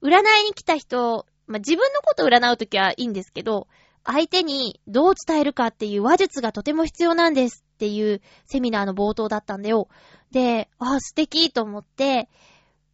[0.00, 3.66] 占いに来た人、まあ、自分のことを占うときはいいんですけど、
[4.04, 9.88] 相手にどう伝えるかっていう話術がとても必要なんですっていうセミナーの冒頭だったんだよ。
[10.30, 12.28] で、あ、素敵と思って、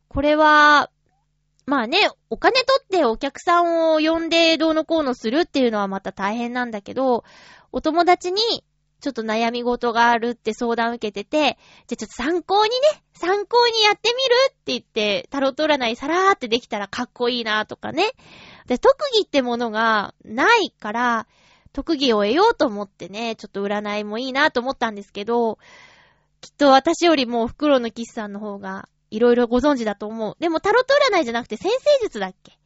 [0.09, 0.91] これは、
[1.67, 1.99] まあね、
[2.31, 7.25] お金取ってお客さんを呼んでどうのこうのするっていうのはまた大変なんだけど、
[7.73, 8.65] お友達に
[9.01, 18.11] ちょっと悩み事があるって相談受けてて、じゃあちょっと参考にね、参考にやってみるって言って、タロット占いさらーってできたらかっこいいなとかね。
[18.67, 21.27] で、特技ってものがないから、
[21.73, 25.59] 特技を得ようと思ってね、ちょっと占いもいいなと思ったんですけど、
[26.41, 30.37] きっと私よりも袋のキスさんの方がいろいろご存知だと思う。
[30.41, 32.59] でもタロット占いじゃなくて先生術だっけ？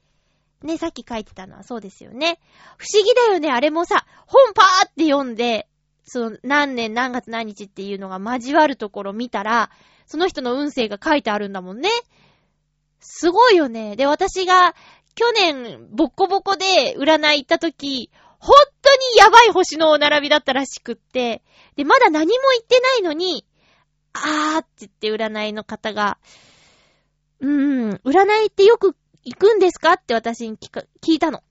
[0.63, 2.39] ね、さっき書いてたのはそうですよね。
[2.77, 5.69] 不思議だよね、あれもさ、本パーって読んで、
[6.05, 9.71] その何年何月何日っていうのが交わるところ見たら、
[10.07, 11.89] その人の運勢が書いてあるんだもんね。
[13.01, 13.97] すごいよね。
[13.97, 14.75] で、私が
[15.15, 21.43] 去年ボッコボコで占い行った時、本当にやばい星のお並びだったらしくって、
[21.77, 23.47] で、まだ何も言ってないのに、
[24.13, 26.19] あーって言って占いの方が、
[27.41, 31.43] うーん、占いってよく行くんですかって私に聞か聞いたの。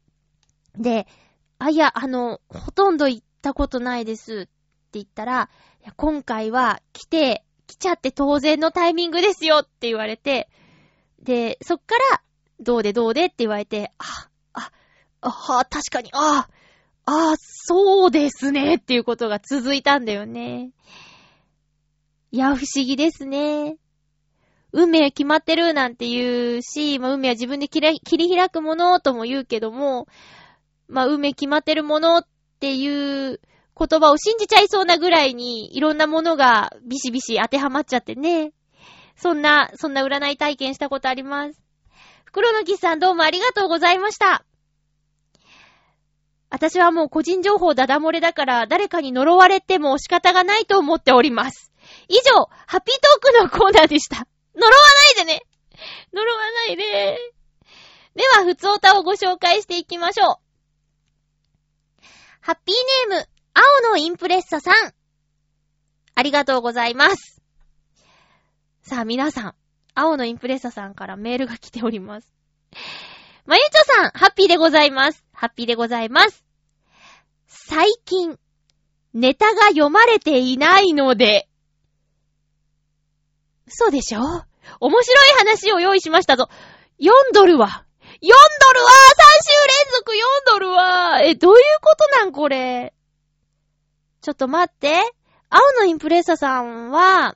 [0.76, 1.08] で、
[1.60, 4.50] あ、いや、あの、ほとんど行ったことないですって
[4.94, 5.50] 言ったら、
[5.96, 10.50] 今回は来て、来ちゃって当然のタイミングですよって言われて、
[11.22, 12.22] で、そっから、
[12.60, 14.72] どうでどうでって言われて、あ、あ、
[15.22, 16.48] あは、確かに、あ、
[17.06, 20.72] あ、そうですねっていうことが続いたんだよね。
[22.32, 23.78] いや、不思議ですね。
[24.74, 30.08] 運命決まってるなんて言うし、まあ、運命は自分で切り切り開くものとも言うけども、
[30.88, 32.28] まあ、運命決まってるものっ
[32.62, 33.40] っていう
[33.76, 38.54] 言葉を信じちゃいそうなぐらいにいろんなものがビシビシ当てはまっちゃってね。
[39.16, 41.60] そんな、そんな占い体験したことあります。
[42.24, 44.46] 袋のキスさんどうもありがとうございました。
[46.52, 51.72] 私はもう個人情報ダダ漏れだから、誰かに呪われても仕方がないと思っております。
[52.10, 54.28] 以上、ハッピートークのコーナーでした。
[54.54, 54.72] 呪わ
[55.16, 55.42] ないでね
[56.14, 57.18] 呪わないで。
[58.14, 60.51] では、ふつおたをご紹介していきましょう。
[62.42, 64.94] ハッピーネーム、青のインプレッサさん。
[66.16, 67.40] ありがとうございます。
[68.82, 69.56] さあ、皆さん、
[69.94, 72.34] 青のインプレッサさんからメールが来ております。
[73.46, 75.24] まゆちょさん、ハッピーでございます。
[75.34, 76.44] ハッピーでございます。
[77.46, 78.40] 最近、
[79.14, 81.48] ネタが読まれていないので、
[83.68, 84.20] 嘘でしょ？
[84.80, 86.50] 面白い話を用意しましたぞ。
[87.00, 87.86] 4ドルは、
[88.22, 90.16] 4ドルは !3 週連続4
[90.54, 92.94] ドルはえ、どういうことなんこれ？
[94.22, 95.00] ちょっと待って。
[95.50, 97.36] 青のインプレッサさんは、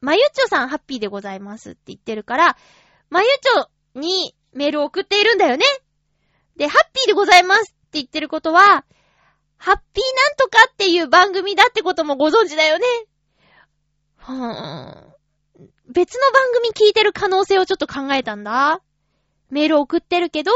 [0.00, 2.56] まゆっちょさんハッピーでございますって言ってるから、
[3.08, 5.64] まゆっちょにメール送っているんだよね。
[6.56, 8.84] で、ハッピーでございますって言ってることは、
[9.56, 12.84] ハッピーなんとかっていう番組だってこともご存知だよね。
[14.18, 15.72] はーん。
[15.90, 18.82] 別の番組聞いてる可能性をちょっと考えたんだ。
[19.50, 20.52] メール送ってるけど、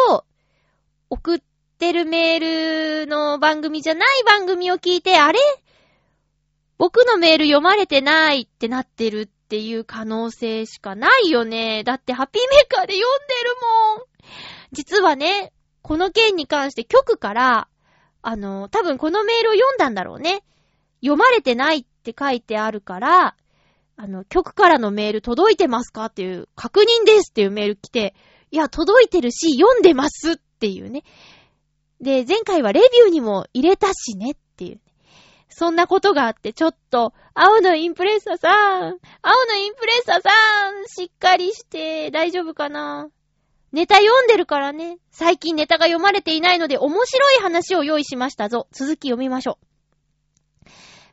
[1.11, 1.39] 送っ
[1.79, 5.39] てるメールの番組じゃない番組を聞いて、あれ？
[6.79, 11.83] 僕のメール読まれてないってなってるっていう可能性しかないよね。
[11.85, 13.57] だってハッピーメーカーで読んでる
[13.97, 14.07] もん。
[14.73, 17.69] 実はね、この件に関して局から、
[18.23, 20.43] あの、多分このメールを読んだんだろうね。
[21.01, 23.37] 読まれてないって書いてあるから、
[23.97, 28.15] あの、局からのメール届いてますかっていう、確認ですっていうメール来て、
[28.51, 31.03] いや、届いてるし、読んでますっていうね。
[32.01, 34.81] で、前回はレビューにも入れたしねっていう。
[35.49, 38.83] そんなことがあって、ちょっと、青のインプレッサーさん、
[39.23, 40.31] 青のインプレッサーさ
[40.71, 43.09] ん、しっかりして、大丈夫かな
[43.73, 44.99] ネタ読んでるからね。
[45.11, 48.69] 最近ネタが読まれていないので、面白い話を用意しましたぞ。
[48.73, 49.59] 続き読みましょ
[50.65, 50.69] う。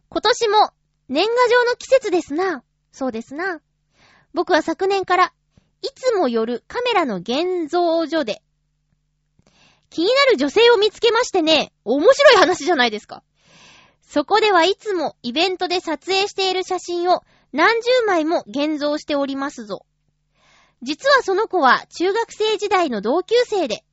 [0.09, 0.69] 今年も、
[1.09, 2.63] 年賀状の季節ですな。
[2.91, 3.61] そうですな。
[4.33, 5.33] 僕は昨年から、
[5.85, 8.41] いつも夜カメラの現像所で、
[9.91, 13.23] 気になる女性を見つけましてね、面白い話じゃないですか。
[14.01, 17.21] そこではいつもイベントで撮影している写真を
[17.53, 19.85] 何十枚も現像しておりますぞ。
[20.81, 23.83] 実はその子は中学生時代の同級生で、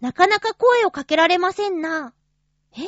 [0.00, 2.12] なかなか声をかけられませんな。
[2.76, 2.80] え？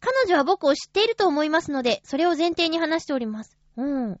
[0.00, 3.58] 彼女は僕を知っていると思いますので、それを前提に話しております。
[3.76, 4.20] うん。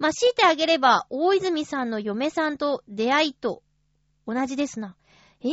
[0.00, 3.62] まあ、強いてあげれば、大泉さんの嫁さんと出会いと
[4.26, 4.96] 同じですな。
[5.44, 5.50] え？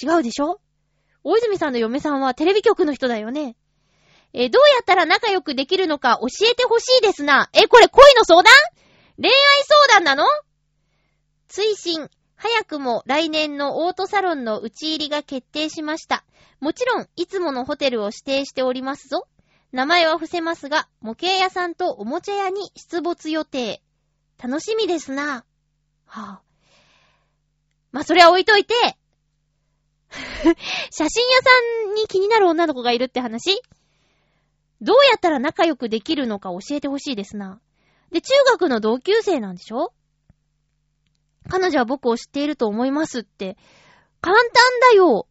[0.00, 0.60] 違うでしょ？
[1.22, 3.56] 大泉さんの嫁さんはテレビ局の人だよね。
[4.32, 7.48] え、どうやったら仲良くできるのか教えてほしいですな。
[7.52, 8.52] え、これ恋の相談？
[9.16, 9.32] 恋愛
[9.88, 10.28] 相談なの？
[11.46, 16.24] 追伸、早くも来年のオートサロンの打ち入りが決定しました。
[16.60, 19.28] もちろん、いつものホテルを指定しておりますぞ。
[19.72, 23.82] 名前は伏せますが、模型屋さんとおもちゃ屋に出没予定。
[24.42, 25.44] 楽しみですな。
[26.06, 26.48] はぁ、
[27.92, 28.74] まあ、それは置いといて、
[30.90, 33.60] 写真屋さんに気になる女の子がいるって話
[34.80, 37.60] どうやったら仲良くできるのか教えてほしいですな。
[38.10, 39.92] で、中学の同級生なんでしょ？
[41.48, 43.56] 彼女は僕を知っていると思いますって。
[44.20, 44.52] 簡単
[44.92, 45.26] だよ。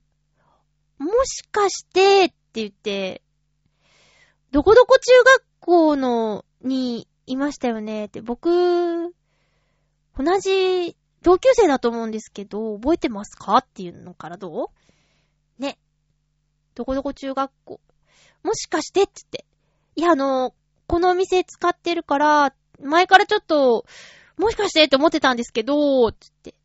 [0.98, 3.22] もしかして、って言って、
[4.52, 8.06] どこどこ中学校の、にいましたよね？
[8.06, 8.22] って。
[8.22, 9.14] 僕、
[10.18, 13.58] 同じ同級生だと思うんですけど、覚えてますか？
[13.58, 14.72] っていうのからど
[15.60, 15.62] う？
[15.62, 15.78] ね。
[16.74, 17.82] どこどこ中学校。
[18.44, 19.46] もしかしてって言って。
[19.96, 20.54] いや、あの、
[20.88, 23.86] このお店使ってるから、前からちょっと、
[24.38, 26.56] もしかしてって思ってたんですけど、つって。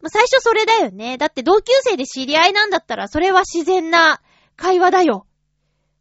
[0.00, 1.18] まあ、最初それだよね。
[1.18, 4.20] だって同級生で知り合いなんだったら、それは自然な
[4.56, 5.26] 会話だよ。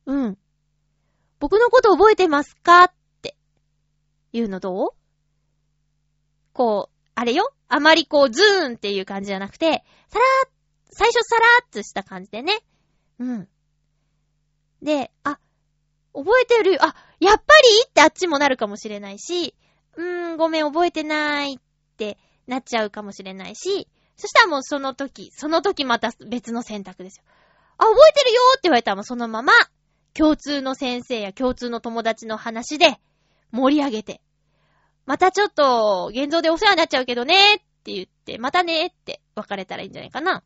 [0.06, 0.38] うん。
[1.44, 2.86] 僕のこと覚えてますか？
[2.86, 2.92] っ
[3.22, 3.36] て。
[4.32, 4.90] いうのどう？
[6.54, 7.54] こう、あれよ？
[7.68, 10.52] あまりこう、ズーンっていう感じじゃなくて、さらーっ、
[10.90, 12.62] 最初さらーっとした感じでね。
[13.20, 13.50] うん。
[14.82, 15.38] で、あ、
[16.14, 17.90] 覚えてる、あ、やっぱり？
[17.90, 19.54] ってあっちもなるかもしれないし、
[19.98, 21.58] うーん、ごめん、覚えてないっ
[21.98, 22.18] て
[22.48, 27.26] なっちゃうかもしれないし、そしたらもうその時、その時また別の選択ですよ。
[27.80, 29.52] あ、覚えてるよって言われたらもうそのまま、
[30.14, 33.00] 共通の先生や共通の友達の話で
[33.52, 34.22] 盛り上げて、
[35.06, 40.44] またちょっと、現像でお世話になっちゃうけどねって言って、またねって別れたらいいんじゃないかな。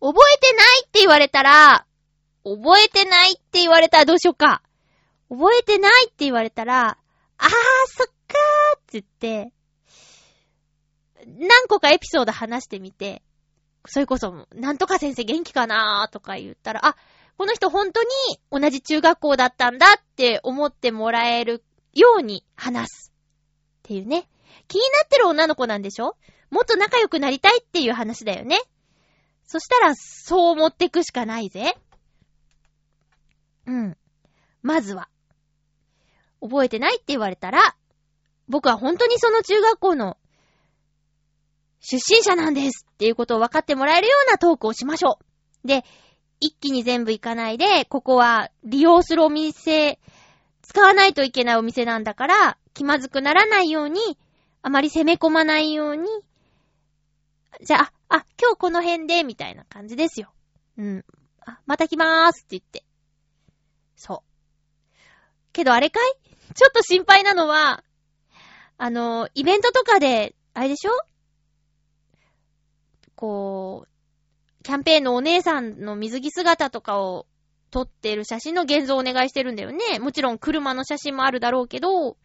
[0.00, 1.86] 覚えてないって言われたら、
[2.44, 4.62] 覚えてないって言われたらどうしようか。
[5.30, 6.98] 覚えてないって言われたら、
[7.38, 7.48] あー、
[7.86, 9.04] そっかーって言っ
[9.48, 9.52] て、
[11.26, 13.22] 何個かエピソード話してみて、
[13.86, 16.96] それこそ、なんとか先生元気かなーとか言ったら、あ、
[17.38, 18.08] この人本当に
[18.50, 21.62] 同じ中学校だったんだって思ってもらえる
[21.92, 23.12] ように話す。
[23.78, 24.28] っていうね。
[24.68, 26.16] 気になってる女の子なんでしょ？
[26.50, 28.58] もっと仲良くなりたいっていう話だよね。
[29.46, 31.76] そしたら、そう思ってくしかないぜ。
[33.66, 33.96] うん。
[34.62, 35.08] まずは。
[36.40, 37.76] 覚えてないって言われたら、
[38.48, 40.16] 僕は本当にその中学校の
[41.80, 45.18] 出身者なんですっていうことを分かってもらえるようなトークをしましょ
[45.64, 45.68] う。
[45.68, 45.84] で、
[46.40, 49.98] 一気に全部行かないで、ここは利用するお店、
[50.62, 54.00] 使わないといけないお店なんだから、気まずくならないように、
[54.62, 56.08] あまり攻め込まないように、
[57.62, 60.32] じゃあ、あ、今日この辺で、みたいな感じですよ。
[60.76, 61.04] うん。
[61.46, 62.84] あ、また来まーすって言って。
[63.96, 64.92] そう。
[65.52, 66.14] けどあれかい？
[66.54, 67.82] ちょっと心配なのは、
[68.76, 70.90] あの、イベントとかで、あれでしょ？
[73.14, 73.88] こう、
[74.66, 77.28] キャンペーンのお姉さんの水着姿とかを
[77.70, 80.00] 撮ってる写真の現像をお願いしてるんだよね。
[80.00, 82.16] もちろん車の写真もあるだろうけど、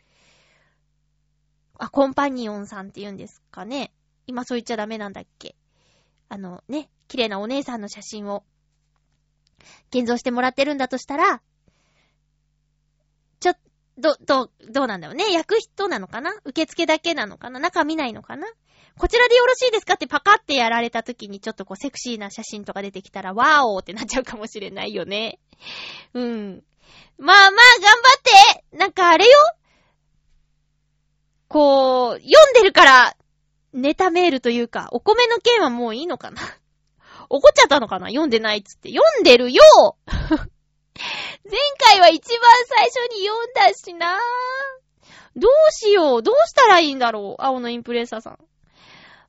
[1.78, 3.94] あ、コンパニオンさんって言うんですかね。
[4.26, 5.56] 今そう言っちゃダメなんだっけ。
[6.30, 8.44] あのね、綺麗なお姉さんの写真を
[9.94, 11.44] 現像してもらってるんだとしたら、
[13.40, 13.54] ちょ、
[14.00, 15.32] ど、ど、どうなんだろうね。
[15.32, 16.34] 焼く人なのかな？
[16.46, 17.60] 受付だけなのかな？
[17.60, 18.48] 中見ないのかな？
[18.98, 25.40] こちらでよろしいですかってパカってやられた時にちょっとこうセクシーな写真とか出てきたら、ワーオーってなっちゃうかもしれないよね。
[26.14, 26.64] うん。
[27.18, 29.32] まあまあ、頑張ってなんかあれよ
[31.48, 33.18] こう、読んでるから、
[33.74, 36.42] ネタメールというか、お米の件はもういいのかな
[37.30, 38.90] 怒っちゃったのかな読んでないっつって。
[38.90, 39.62] 読んでるよ
[40.08, 44.18] 前回は一番最初に読んだしな
[45.36, 48.38] どうしようどうしたらいいんだろう青のインプレッサーさん。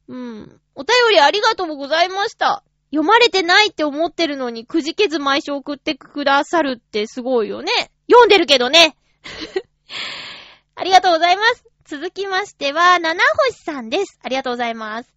[0.09, 0.61] うん。
[0.75, 2.65] お便りありがとうございました。
[2.91, 7.73] 読まれてないって思ってるのにくじけず毎週送ってくださるってすごいよね。
[8.11, 8.97] 読んでるけどね。
[10.75, 11.65] ありがとうございます。
[11.85, 14.19] 続きましては、七星さんです。
[14.23, 15.15] ありがとうございます。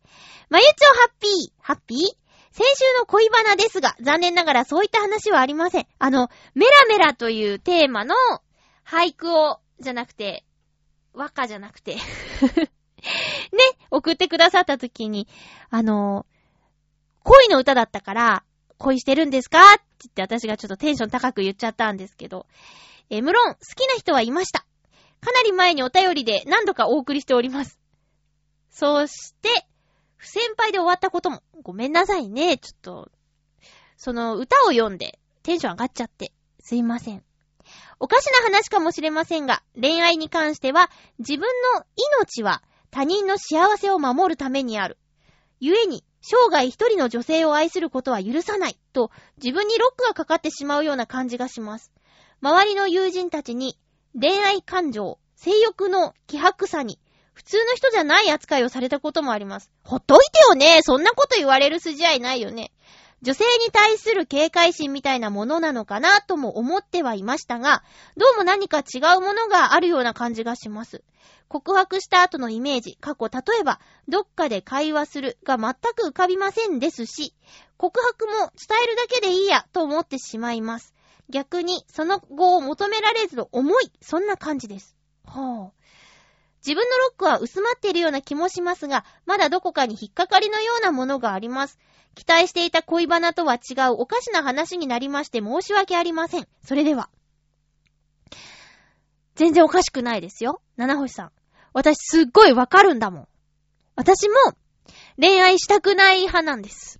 [0.49, 0.71] まゆちょ
[1.01, 1.31] ハッピー、
[1.61, 1.99] ハッピー？
[2.51, 5.87] 先週の恋バナですが、残念ながらそういった話はありません。
[5.99, 8.15] あの、メラメラというテーマの
[8.87, 10.45] 俳句を、じゃなくて、
[11.13, 11.97] 和歌じゃなくて、
[13.51, 13.59] ね
[13.91, 15.27] 送ってくださった時に、
[15.69, 16.25] あの、
[17.23, 18.43] 恋の歌だったから、
[18.77, 19.59] 恋してるんですか？
[19.59, 19.83] って
[20.15, 22.45] 言って私がちょっとテンション高く言っちゃったんですけど、
[23.09, 24.65] え無論、好きな人はいました。
[25.21, 27.79] かなり前にお便りで何度かお送りしております。
[28.69, 29.49] そして、
[30.17, 33.11] 不先輩で終わったことも、ごめんなさいね、ちょっと、
[33.97, 37.23] その歌を読んでテンション上がっちゃって、すいません。
[37.99, 41.85] おかしな話かもしれませんが、恋愛に関しては、自分の
[42.19, 42.61] 命は
[42.91, 44.97] 他人の幸せを守るためにある。
[45.59, 51.91] 故に、生涯一人の女性を愛することは許さない、と自分にロックがかかってしまうような感じがします。
[52.41, 53.77] 周りの友人たちに、
[54.19, 56.99] 恋愛感情、性欲の希薄さに、
[57.33, 59.69] 普通の人じゃない扱いをされたこともあります。
[59.83, 62.71] ほっといてよねそんなこと言われる筋合いないよね。
[63.21, 67.83] 女性に対する警戒心みたいなものなのかなとも思ってはいましたが、
[68.17, 71.03] どうも何か違うものがあるような感じがします。
[71.47, 77.33] 告白した後のイメージ、過去例えば、どっかで会話するが全く浮かびませんですし、
[77.77, 80.93] 告白も伝えるだけでいいやと思ってしまいます。
[81.29, 84.95] 逆に、その後を求められずの重い、そんな感じです。
[85.25, 85.85] はぁ、
[86.65, 91.77] 自分のロックは薄まっているような気もしますが、まだどこかに引っかかりのようなものがあります。
[92.15, 96.47] 期待していた恋バナとは違うおかしな話になりまして申し訳ありません。
[96.63, 97.09] それでは。
[99.35, 100.61] 全然おかしくないですよ。
[100.77, 101.31] 七星さん。
[101.73, 103.27] 私すっごいわかるんだもん。
[103.95, 104.35] 私も
[105.19, 106.99] 恋愛したくない派なんです。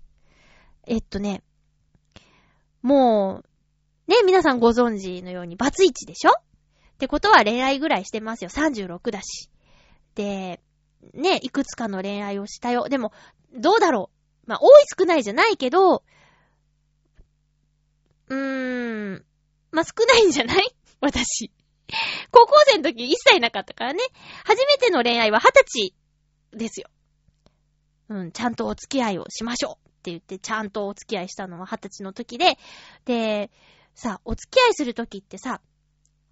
[0.87, 1.43] えっとね、
[2.81, 3.41] も
[4.07, 6.31] う、ね、皆さんご存知のようにバツイチでしょ？
[6.31, 8.49] ってことは恋愛ぐらいしてますよ。
[8.49, 9.49] 36だし。
[10.13, 10.61] で、
[11.13, 12.87] ね、いくつかの恋愛をしたよ。
[12.87, 13.11] でも、
[13.53, 14.11] どうだろ
[14.45, 14.49] う。
[14.49, 16.03] まあ、多い少ないじゃないけど、
[18.27, 19.25] うーん、
[19.71, 20.75] まあ、少ないんじゃない？
[21.01, 21.51] 私。
[22.31, 24.01] 高校生の時一切なかったからね。
[24.43, 25.95] 初めての恋愛は二十歳
[26.51, 26.89] ですよ。
[28.09, 32.57] うん、ちゃんとお付き合いをしましょうって言って、ちゃんとお付き合いしたのは二十歳の時で、
[33.05, 33.51] で、
[33.95, 35.61] さ、お付き合いする時ってさ、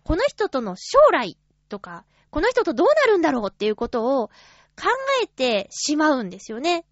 [0.04, 1.38] この人との将来
[1.70, 4.90] とか、この人とどうなるんだろうっていうことを考
[5.24, 6.86] えてしまうんですよね。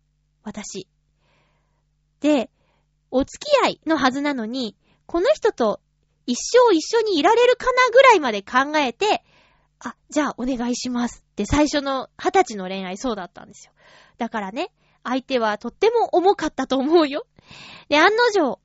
[0.44, 0.88] 私。
[2.20, 2.50] で、
[3.10, 5.82] お付き合いのはずなのに、この人と
[6.26, 9.24] 一生一緒にいられるかなぐらいまで考えて、
[9.80, 13.74] あ、じゃあお願いしますって最初の二十歳の恋愛そうだったんですよ。
[14.18, 14.72] だからね、
[15.04, 17.26] 相手はとっても重かったと思うよ。
[17.90, 18.60] で、案の定、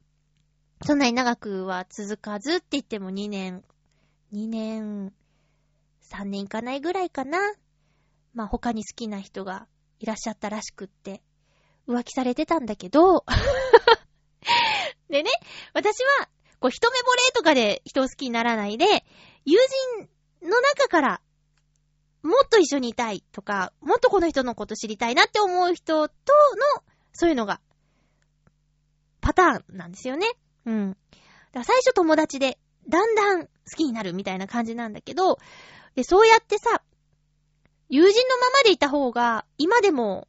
[0.85, 3.65] そんなに長くは続かずって言っても2年、
[4.33, 5.13] 2年、
[6.11, 7.39] 3年いかないぐらいかな。
[8.35, 9.67] まあ他に好きな人が
[9.99, 11.23] いらっしゃったらしくって、
[11.89, 13.25] 浮気されてたんだけど、
[15.09, 15.31] でね、
[15.73, 16.29] 私は、
[16.61, 19.05] こう一目惚れとかで人を好きにならないで、
[19.45, 19.59] 友
[20.01, 20.09] 人
[20.49, 21.21] の中から、
[22.23, 26.15] もっと一緒にいたいとか、もっとこの人のこと知りたいなって思う人と
[26.77, 26.83] の、
[27.13, 27.61] そういうのが、
[29.21, 30.27] パターンなんですよね。
[30.65, 30.97] うん。
[31.53, 35.39] だ最初友達で、だんだん好きになるみたいな感じなんだけど、
[35.95, 36.83] で、そうやってさ、
[37.89, 40.29] 友人のままでいた方が、今でも、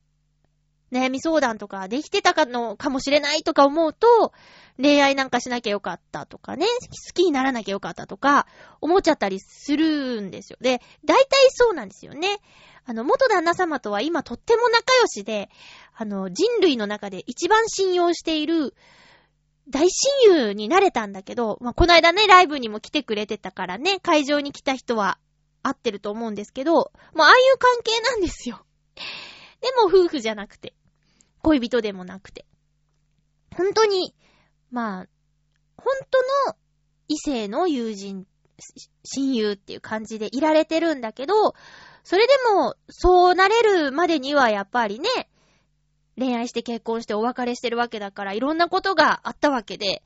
[0.92, 4.32] 悩み相談とかできてたかのかもしれないとか思うと、
[4.78, 8.48] 恋愛なんかしなきゃよかったとかね、好きにならなきゃよかったとか、
[8.80, 10.58] 思っちゃったりするんですよ。
[10.62, 12.40] で、大体そうなんですよね。
[12.86, 15.50] あの、元旦那様とは今とっても仲良しで、
[15.94, 18.74] あの、人類の中で一番信用している
[19.70, 25.18] 大親友になれたんだけど、まあ、この間ね、ライブにも来てくれてたからね、会場に来た人は
[25.64, 28.64] 合ってると思うんですけど、もうああいう関係なんですよ。
[29.60, 30.74] でも夫婦じゃなくて、
[31.42, 32.46] 恋人でもなくて。
[33.56, 34.14] 本当に、
[34.72, 35.08] まあ、
[35.78, 36.58] 本当の
[37.08, 38.26] 異性の友人、
[39.04, 41.54] 親友っていう感じでいられてるんだけど、
[42.04, 45.10] それでも、そうなれるまでにはやっぱりね、
[46.18, 50.04] 恋愛して結婚してお別れしてるわけだから、いろんなことがあったわけで。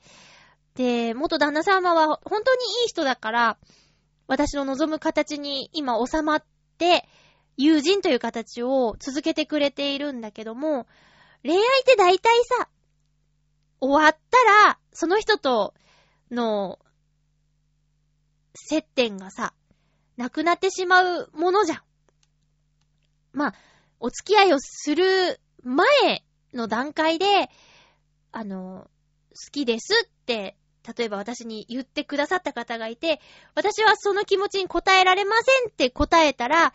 [0.74, 3.58] で、元旦那様は本当にいい人だから、
[4.26, 6.44] 私の望む形に今収まっ
[6.78, 7.08] て、
[7.56, 10.86] 友人という形を続けてくれているんだけども、
[11.42, 12.68] 恋愛って大体さ、
[13.80, 15.74] 終わったら、その人と
[16.30, 16.78] の
[18.54, 19.54] 接点がさ、
[20.16, 21.82] なくなってしまうものじゃん。
[23.32, 23.54] まあ、
[23.98, 25.86] お付き合いをする前
[26.54, 27.50] の段階で、
[28.30, 28.88] あの、
[29.30, 30.56] 好きですって、
[30.96, 33.20] 例えば私に言ってくださった方がいて、
[33.54, 36.72] 私はその気持ちに応えられませんって答えたら、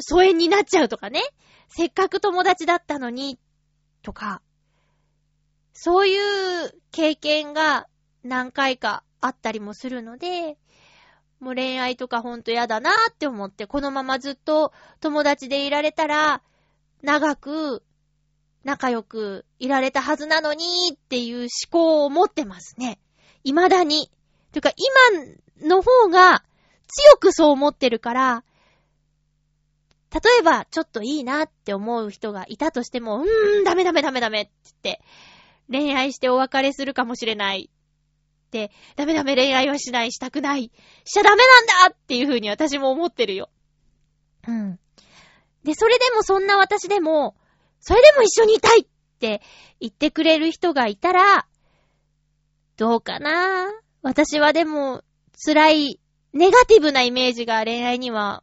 [0.00, 1.22] 疎遠になっちゃうとかね。
[1.68, 3.38] せっかく友達だったのに、
[4.08, 4.40] とか。
[5.74, 6.16] そうい
[6.66, 7.86] う経験が
[8.24, 10.56] 何回かあったりもするので、
[11.40, 16.42] もう恋愛とかほんと嫌だなって思って、このままずっと友達でいられたら、
[17.02, 17.82] 長く、
[18.64, 22.98] 仲良くいられたはずなのにっていう思考を持ってますね。
[23.44, 24.10] 未だに。
[24.52, 24.72] というか、
[25.60, 26.42] 今の方が
[26.88, 28.44] 強くそう思ってるから、
[30.12, 35.02] 例えば、ちょっといいなって思う人がいたとしても、うーん、ダメダメダメダメって言って、
[35.70, 37.70] 恋愛してお別れするかもしれない。
[38.48, 40.72] って、ダメダメ恋愛はしない、したくない。
[41.04, 43.50] しちゃダメなんだっていう風に私も思ってるよ。
[44.46, 44.78] うん。
[45.64, 47.36] で、それでもそんな私でも、
[47.80, 48.86] それでも一緒にいたいっ
[49.18, 49.42] て
[49.78, 51.46] 言ってくれる人がいたら、
[52.78, 53.68] どうかな？
[54.00, 55.02] 私はでも、
[55.44, 56.00] 辛い、
[56.32, 58.42] ネガティブなイメージが恋愛には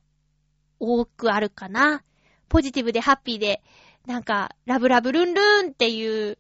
[0.86, 2.04] 多くあるかな。
[2.50, 3.62] ポジティブでハッピーで、
[4.06, 6.38] なんか、ラブラブルンルンっていう、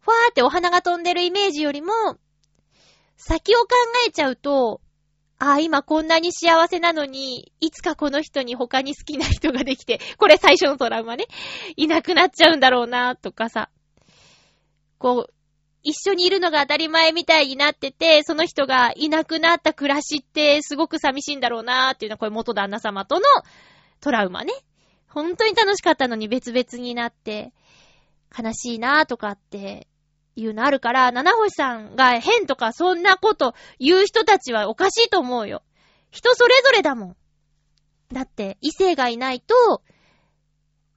[0.00, 1.92] ふわーってお花が飛んでるイメージよりも、
[3.16, 3.68] 先を考
[4.06, 4.80] えちゃうと、
[5.38, 11.26] ああ、今こんなに幸せなのに、いつかこの人に他に好きな人ができて、これ最初のトラウマね、
[11.76, 13.70] いなくなっちゃうんだろうな、とかさ。
[14.98, 15.34] こう、
[15.82, 23.22] 一緒にいるのが当たり前みたいになってて、その人がいなくなった暮らしってすごく寂しいんだろうなー、っていうのはこれ元旦那様との
[24.00, 24.52] トラウマね。
[25.08, 27.52] 本当に楽しかったのに別々になって、
[28.36, 29.88] 悲しいなー、とかって
[30.36, 35.62] いうのあるから、七星さんが変とかそんなこと言う人たちはおかしいと思うよ。
[36.10, 37.16] 人それぞれだもん。
[38.12, 39.82] だって、異性がいないと、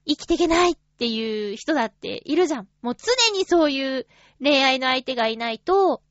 [0.05, 2.67] 生きていけないっていう人だっているじゃん。
[2.81, 4.07] もう常にそういう
[4.41, 6.01] 恋愛の相手がいないと、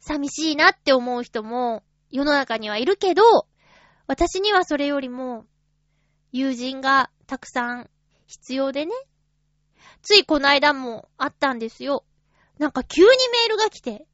[0.00, 3.22] 寂しいなって思う人も世の中にはいるけど、
[4.06, 5.46] 私にはそれよりも、
[6.32, 7.90] 友人がたくさん
[8.26, 8.92] 必要でね。
[10.02, 12.04] ついこの間もあったんですよ。
[12.58, 14.06] なんか急にメールが来て、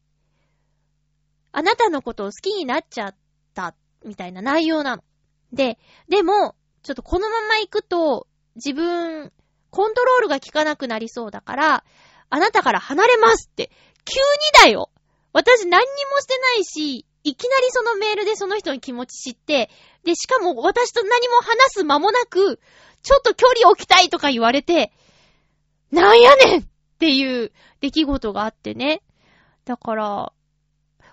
[1.53, 3.17] あなたのことを好きになっちゃっ
[3.55, 3.75] た、
[4.05, 5.05] みたいな内容なの。
[5.53, 5.79] で、
[6.09, 8.27] でも、ちょっとこのまま行くと、
[8.57, 9.33] 自分、
[9.71, 11.85] コントロールが効かなくなりそうだから、
[12.31, 13.71] あなたから離れますって、
[14.05, 14.91] 急にだよ
[15.33, 19.71] 私何にもしてないし、いきなりそのメールでその人の気持ち知って、
[20.05, 22.61] で、しかも私と何も話す間もなく、
[23.03, 24.93] ちょっと距離置きたいとか言われて、
[25.91, 26.65] なんやねんっ
[26.99, 29.03] ていう出来事があってね。
[29.65, 30.33] だから、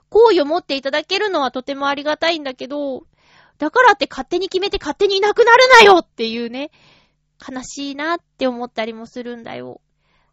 [0.10, 3.04] 好意を持っていただけるのはとてもありがたいんだけど、
[3.58, 6.72] だからって勝手に決めて勝手にいなくなるなよっていうね、
[7.42, 9.82] 悲しいなって思ったりもするんだよ。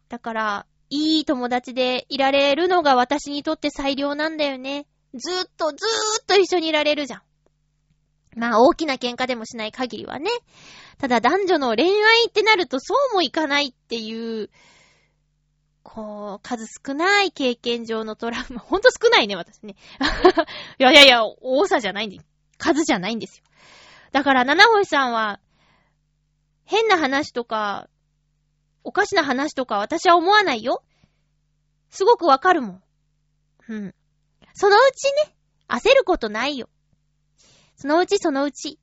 [0.09, 4.87] だから、いい友達でいられるのが私にとって最良なんだよね。
[5.13, 7.21] ずーっとずーっと一緒にいられるじゃん。
[8.35, 10.29] まあ大きな喧嘩でもしない限りはね。
[10.97, 14.49] ただ男女の恋愛ってなるとそうもいかないっていう、
[15.83, 18.59] こう、数少ない経験上のトラウマ。
[18.61, 19.75] ほんと少ないね、私ね。
[20.77, 22.19] いやいやいや、多さじゃないんで、
[22.57, 23.43] 数じゃないんですよ。
[24.11, 25.39] だから、七星さんは、
[26.69, 27.89] 変な話とか、
[28.83, 30.83] おかしな話とか私は思わないよ。
[31.89, 32.83] すごくわかるもん。
[33.69, 33.95] うん。
[34.53, 35.35] そのうちね、
[35.67, 36.69] 焦ることないよ。
[37.75, 38.77] そのうちそのうち。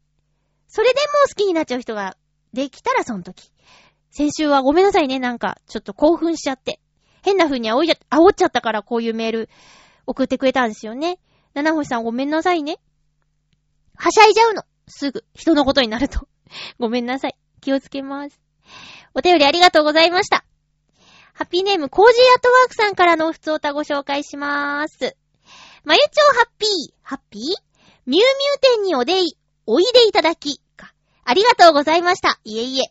[0.67, 2.17] それでもう好きになっちゃう人が
[2.53, 3.53] できたらその時。
[4.11, 6.81] 先週はごめんなさいね、なんか、ちょっと興奮しちゃって。
[7.23, 7.93] 変な風に煽
[8.33, 9.49] っちゃったからこういうメール
[10.07, 11.21] 送ってくれたんですよね。
[11.55, 12.79] 七星さんごめんなさいね。
[13.95, 14.65] はしゃいじゃうの。
[14.89, 16.27] すぐ、人のことになると。
[16.81, 17.37] ごめんなさい。
[17.67, 18.41] 気をつけます。
[19.13, 20.45] お便りありがとうございました。
[21.35, 25.17] ハッピーネーム、コージーアットワークさんからの普通歌ご紹介しまーす。
[25.83, 27.43] まゆちょうハッピー、ハッピー？
[27.43, 27.57] ミュ
[28.07, 28.25] ウミュウ
[28.79, 29.37] 店におでい、
[29.67, 30.95] おいでいただき、か。
[31.25, 32.39] ありがとうございました。
[32.45, 32.85] いえいえ。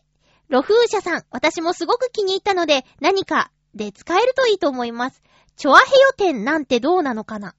[0.50, 5.22] ロフーシャさん、私もすごく気に入ったので、何かで使えるといいと思います。
[5.56, 7.54] チョアヘヨ店なんてどうなのかな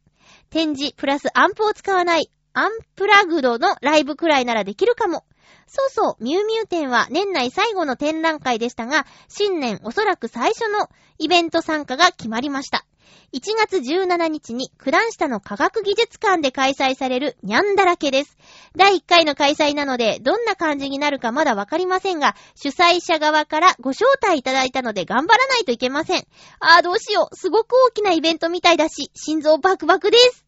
[0.52, 5.26] 展示プラスアンプを使わないアンプラグドのライブくらいならできるかも。
[5.68, 12.86] そうそう、ミュウミュウ展は年内最後の展覧会でしたが、新年おそらく最初のイベント参加が決まりました。
[13.34, 18.38] 1月17日に九段下の科学技術館で開催されるニャンだらけです。
[18.76, 26.26] 第1回の開催なので、どんな感じになるかまだわかりませんが、主催者側からご招待いただいたので頑張らないといけません。
[26.60, 27.36] あーどうしよう。
[27.36, 30.47] すごく大きなイベントみたいだし、心臓バクバクです。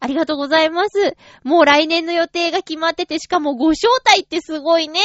[0.00, 1.16] ありがとうございます。
[1.42, 5.00] もう来年の予定が決まってて、しかもご招待ってすごいね。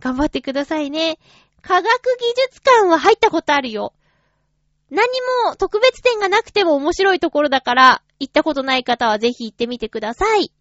[0.00, 1.18] 頑張ってくださいね。
[1.62, 1.88] 科学技
[2.50, 3.92] 術館は入ったことあるよ。
[4.90, 5.06] 何
[5.46, 10.52] も特別展がなくても面白いところだから、行ったことない方はぜひ行ってみてください。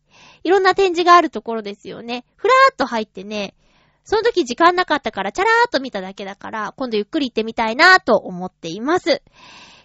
[0.44, 2.26] いろんな展示があるところですよね。
[2.36, 3.56] ふらーっと入ってね、
[4.04, 9.22] その時時間なかったから、チャラーっと見ただけだから、今度ゆっくり行ってみたいなと思っています。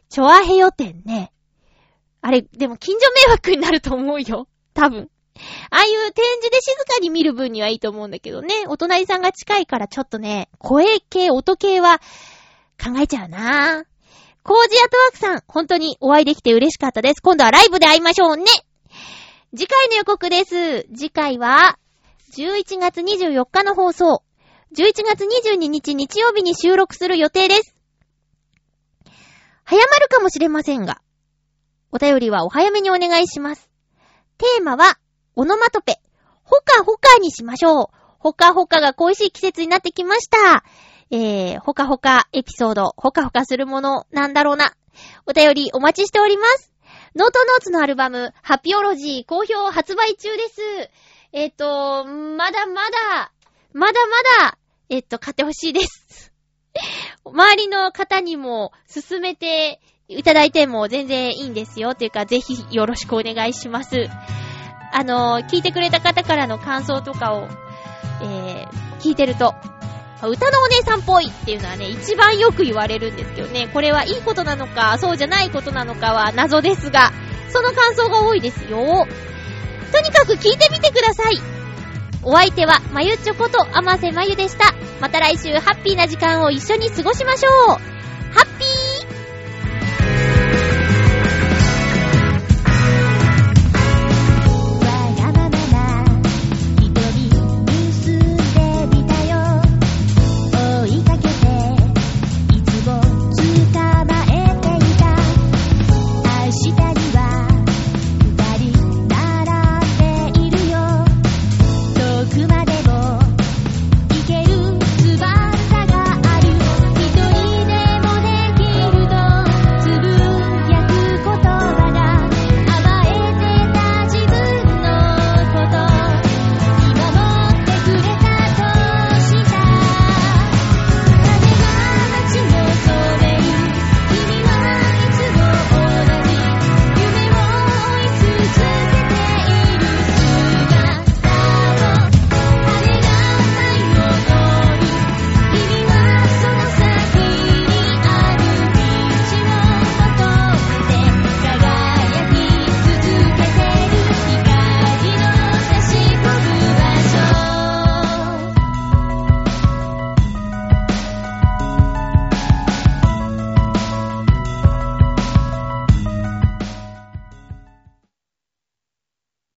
[0.09, 1.33] チョアヘヨ展ね。
[2.23, 4.49] あれ、でも近所迷惑になると思うよ。
[4.75, 5.11] 多分。
[5.71, 8.65] ああいう展示で静かに見る分にはいいと思うんだけどね。
[8.69, 11.99] お隣さんが近いからちょっとね、声系、音系は
[12.83, 13.85] 考えちゃうなぁ
[14.45, 17.23] コージアトワークさん、本当にお会いできて嬉しかったです。
[17.23, 18.45] 今度はライブで会いましょうね。
[19.57, 20.87] 次回の予告です。
[20.95, 21.79] 次回は、
[22.37, 24.23] 11月24日の放送。
[24.75, 27.77] 11月22日日曜日に収録する予定です。
[29.65, 31.03] 早まるかもしれませんが、
[31.95, 33.69] お便りはお早めにお願いします。
[34.39, 34.99] テーマは、
[35.37, 36.01] オノマトペ。
[36.43, 37.87] ほかほかにしましょう。
[38.19, 40.65] ほかほかが恋しい季節になってきました。
[41.11, 44.73] えー、ほかほかエピソード、ほかほかするものなんだろうな。
[45.27, 46.73] お便りお待ちしております。
[47.15, 50.63] ノートノーツのアルバム、ハピオロジー、好評発売中です。
[51.33, 53.33] えっ、と、まだまだ、
[53.75, 56.33] まだまだ、えっ、と、買ってほしいです。
[57.27, 59.81] 周りの方にも勧めて
[60.19, 61.95] いただいても全然いいんですよ。
[61.95, 64.09] というか、ぜひよろしくお願いします。
[64.93, 67.49] あの、聞いてくれた方からの感想とかを、
[68.23, 69.55] えー、聞いてると、
[70.29, 77.11] 歌のお姉さんっぽいっていうのはね、一番よく言われるんですけどね、これはいいことなのか、そうじゃないことなのかは謎ですが、
[77.49, 79.07] その感想が多いですよ。
[79.93, 81.39] とにかく聞いてみてください。
[82.23, 84.73] お相手は、まゆちょこと、あませまゆでした。
[85.01, 87.93] また来週、ハッピーな時間を一緒に過ごしましょう。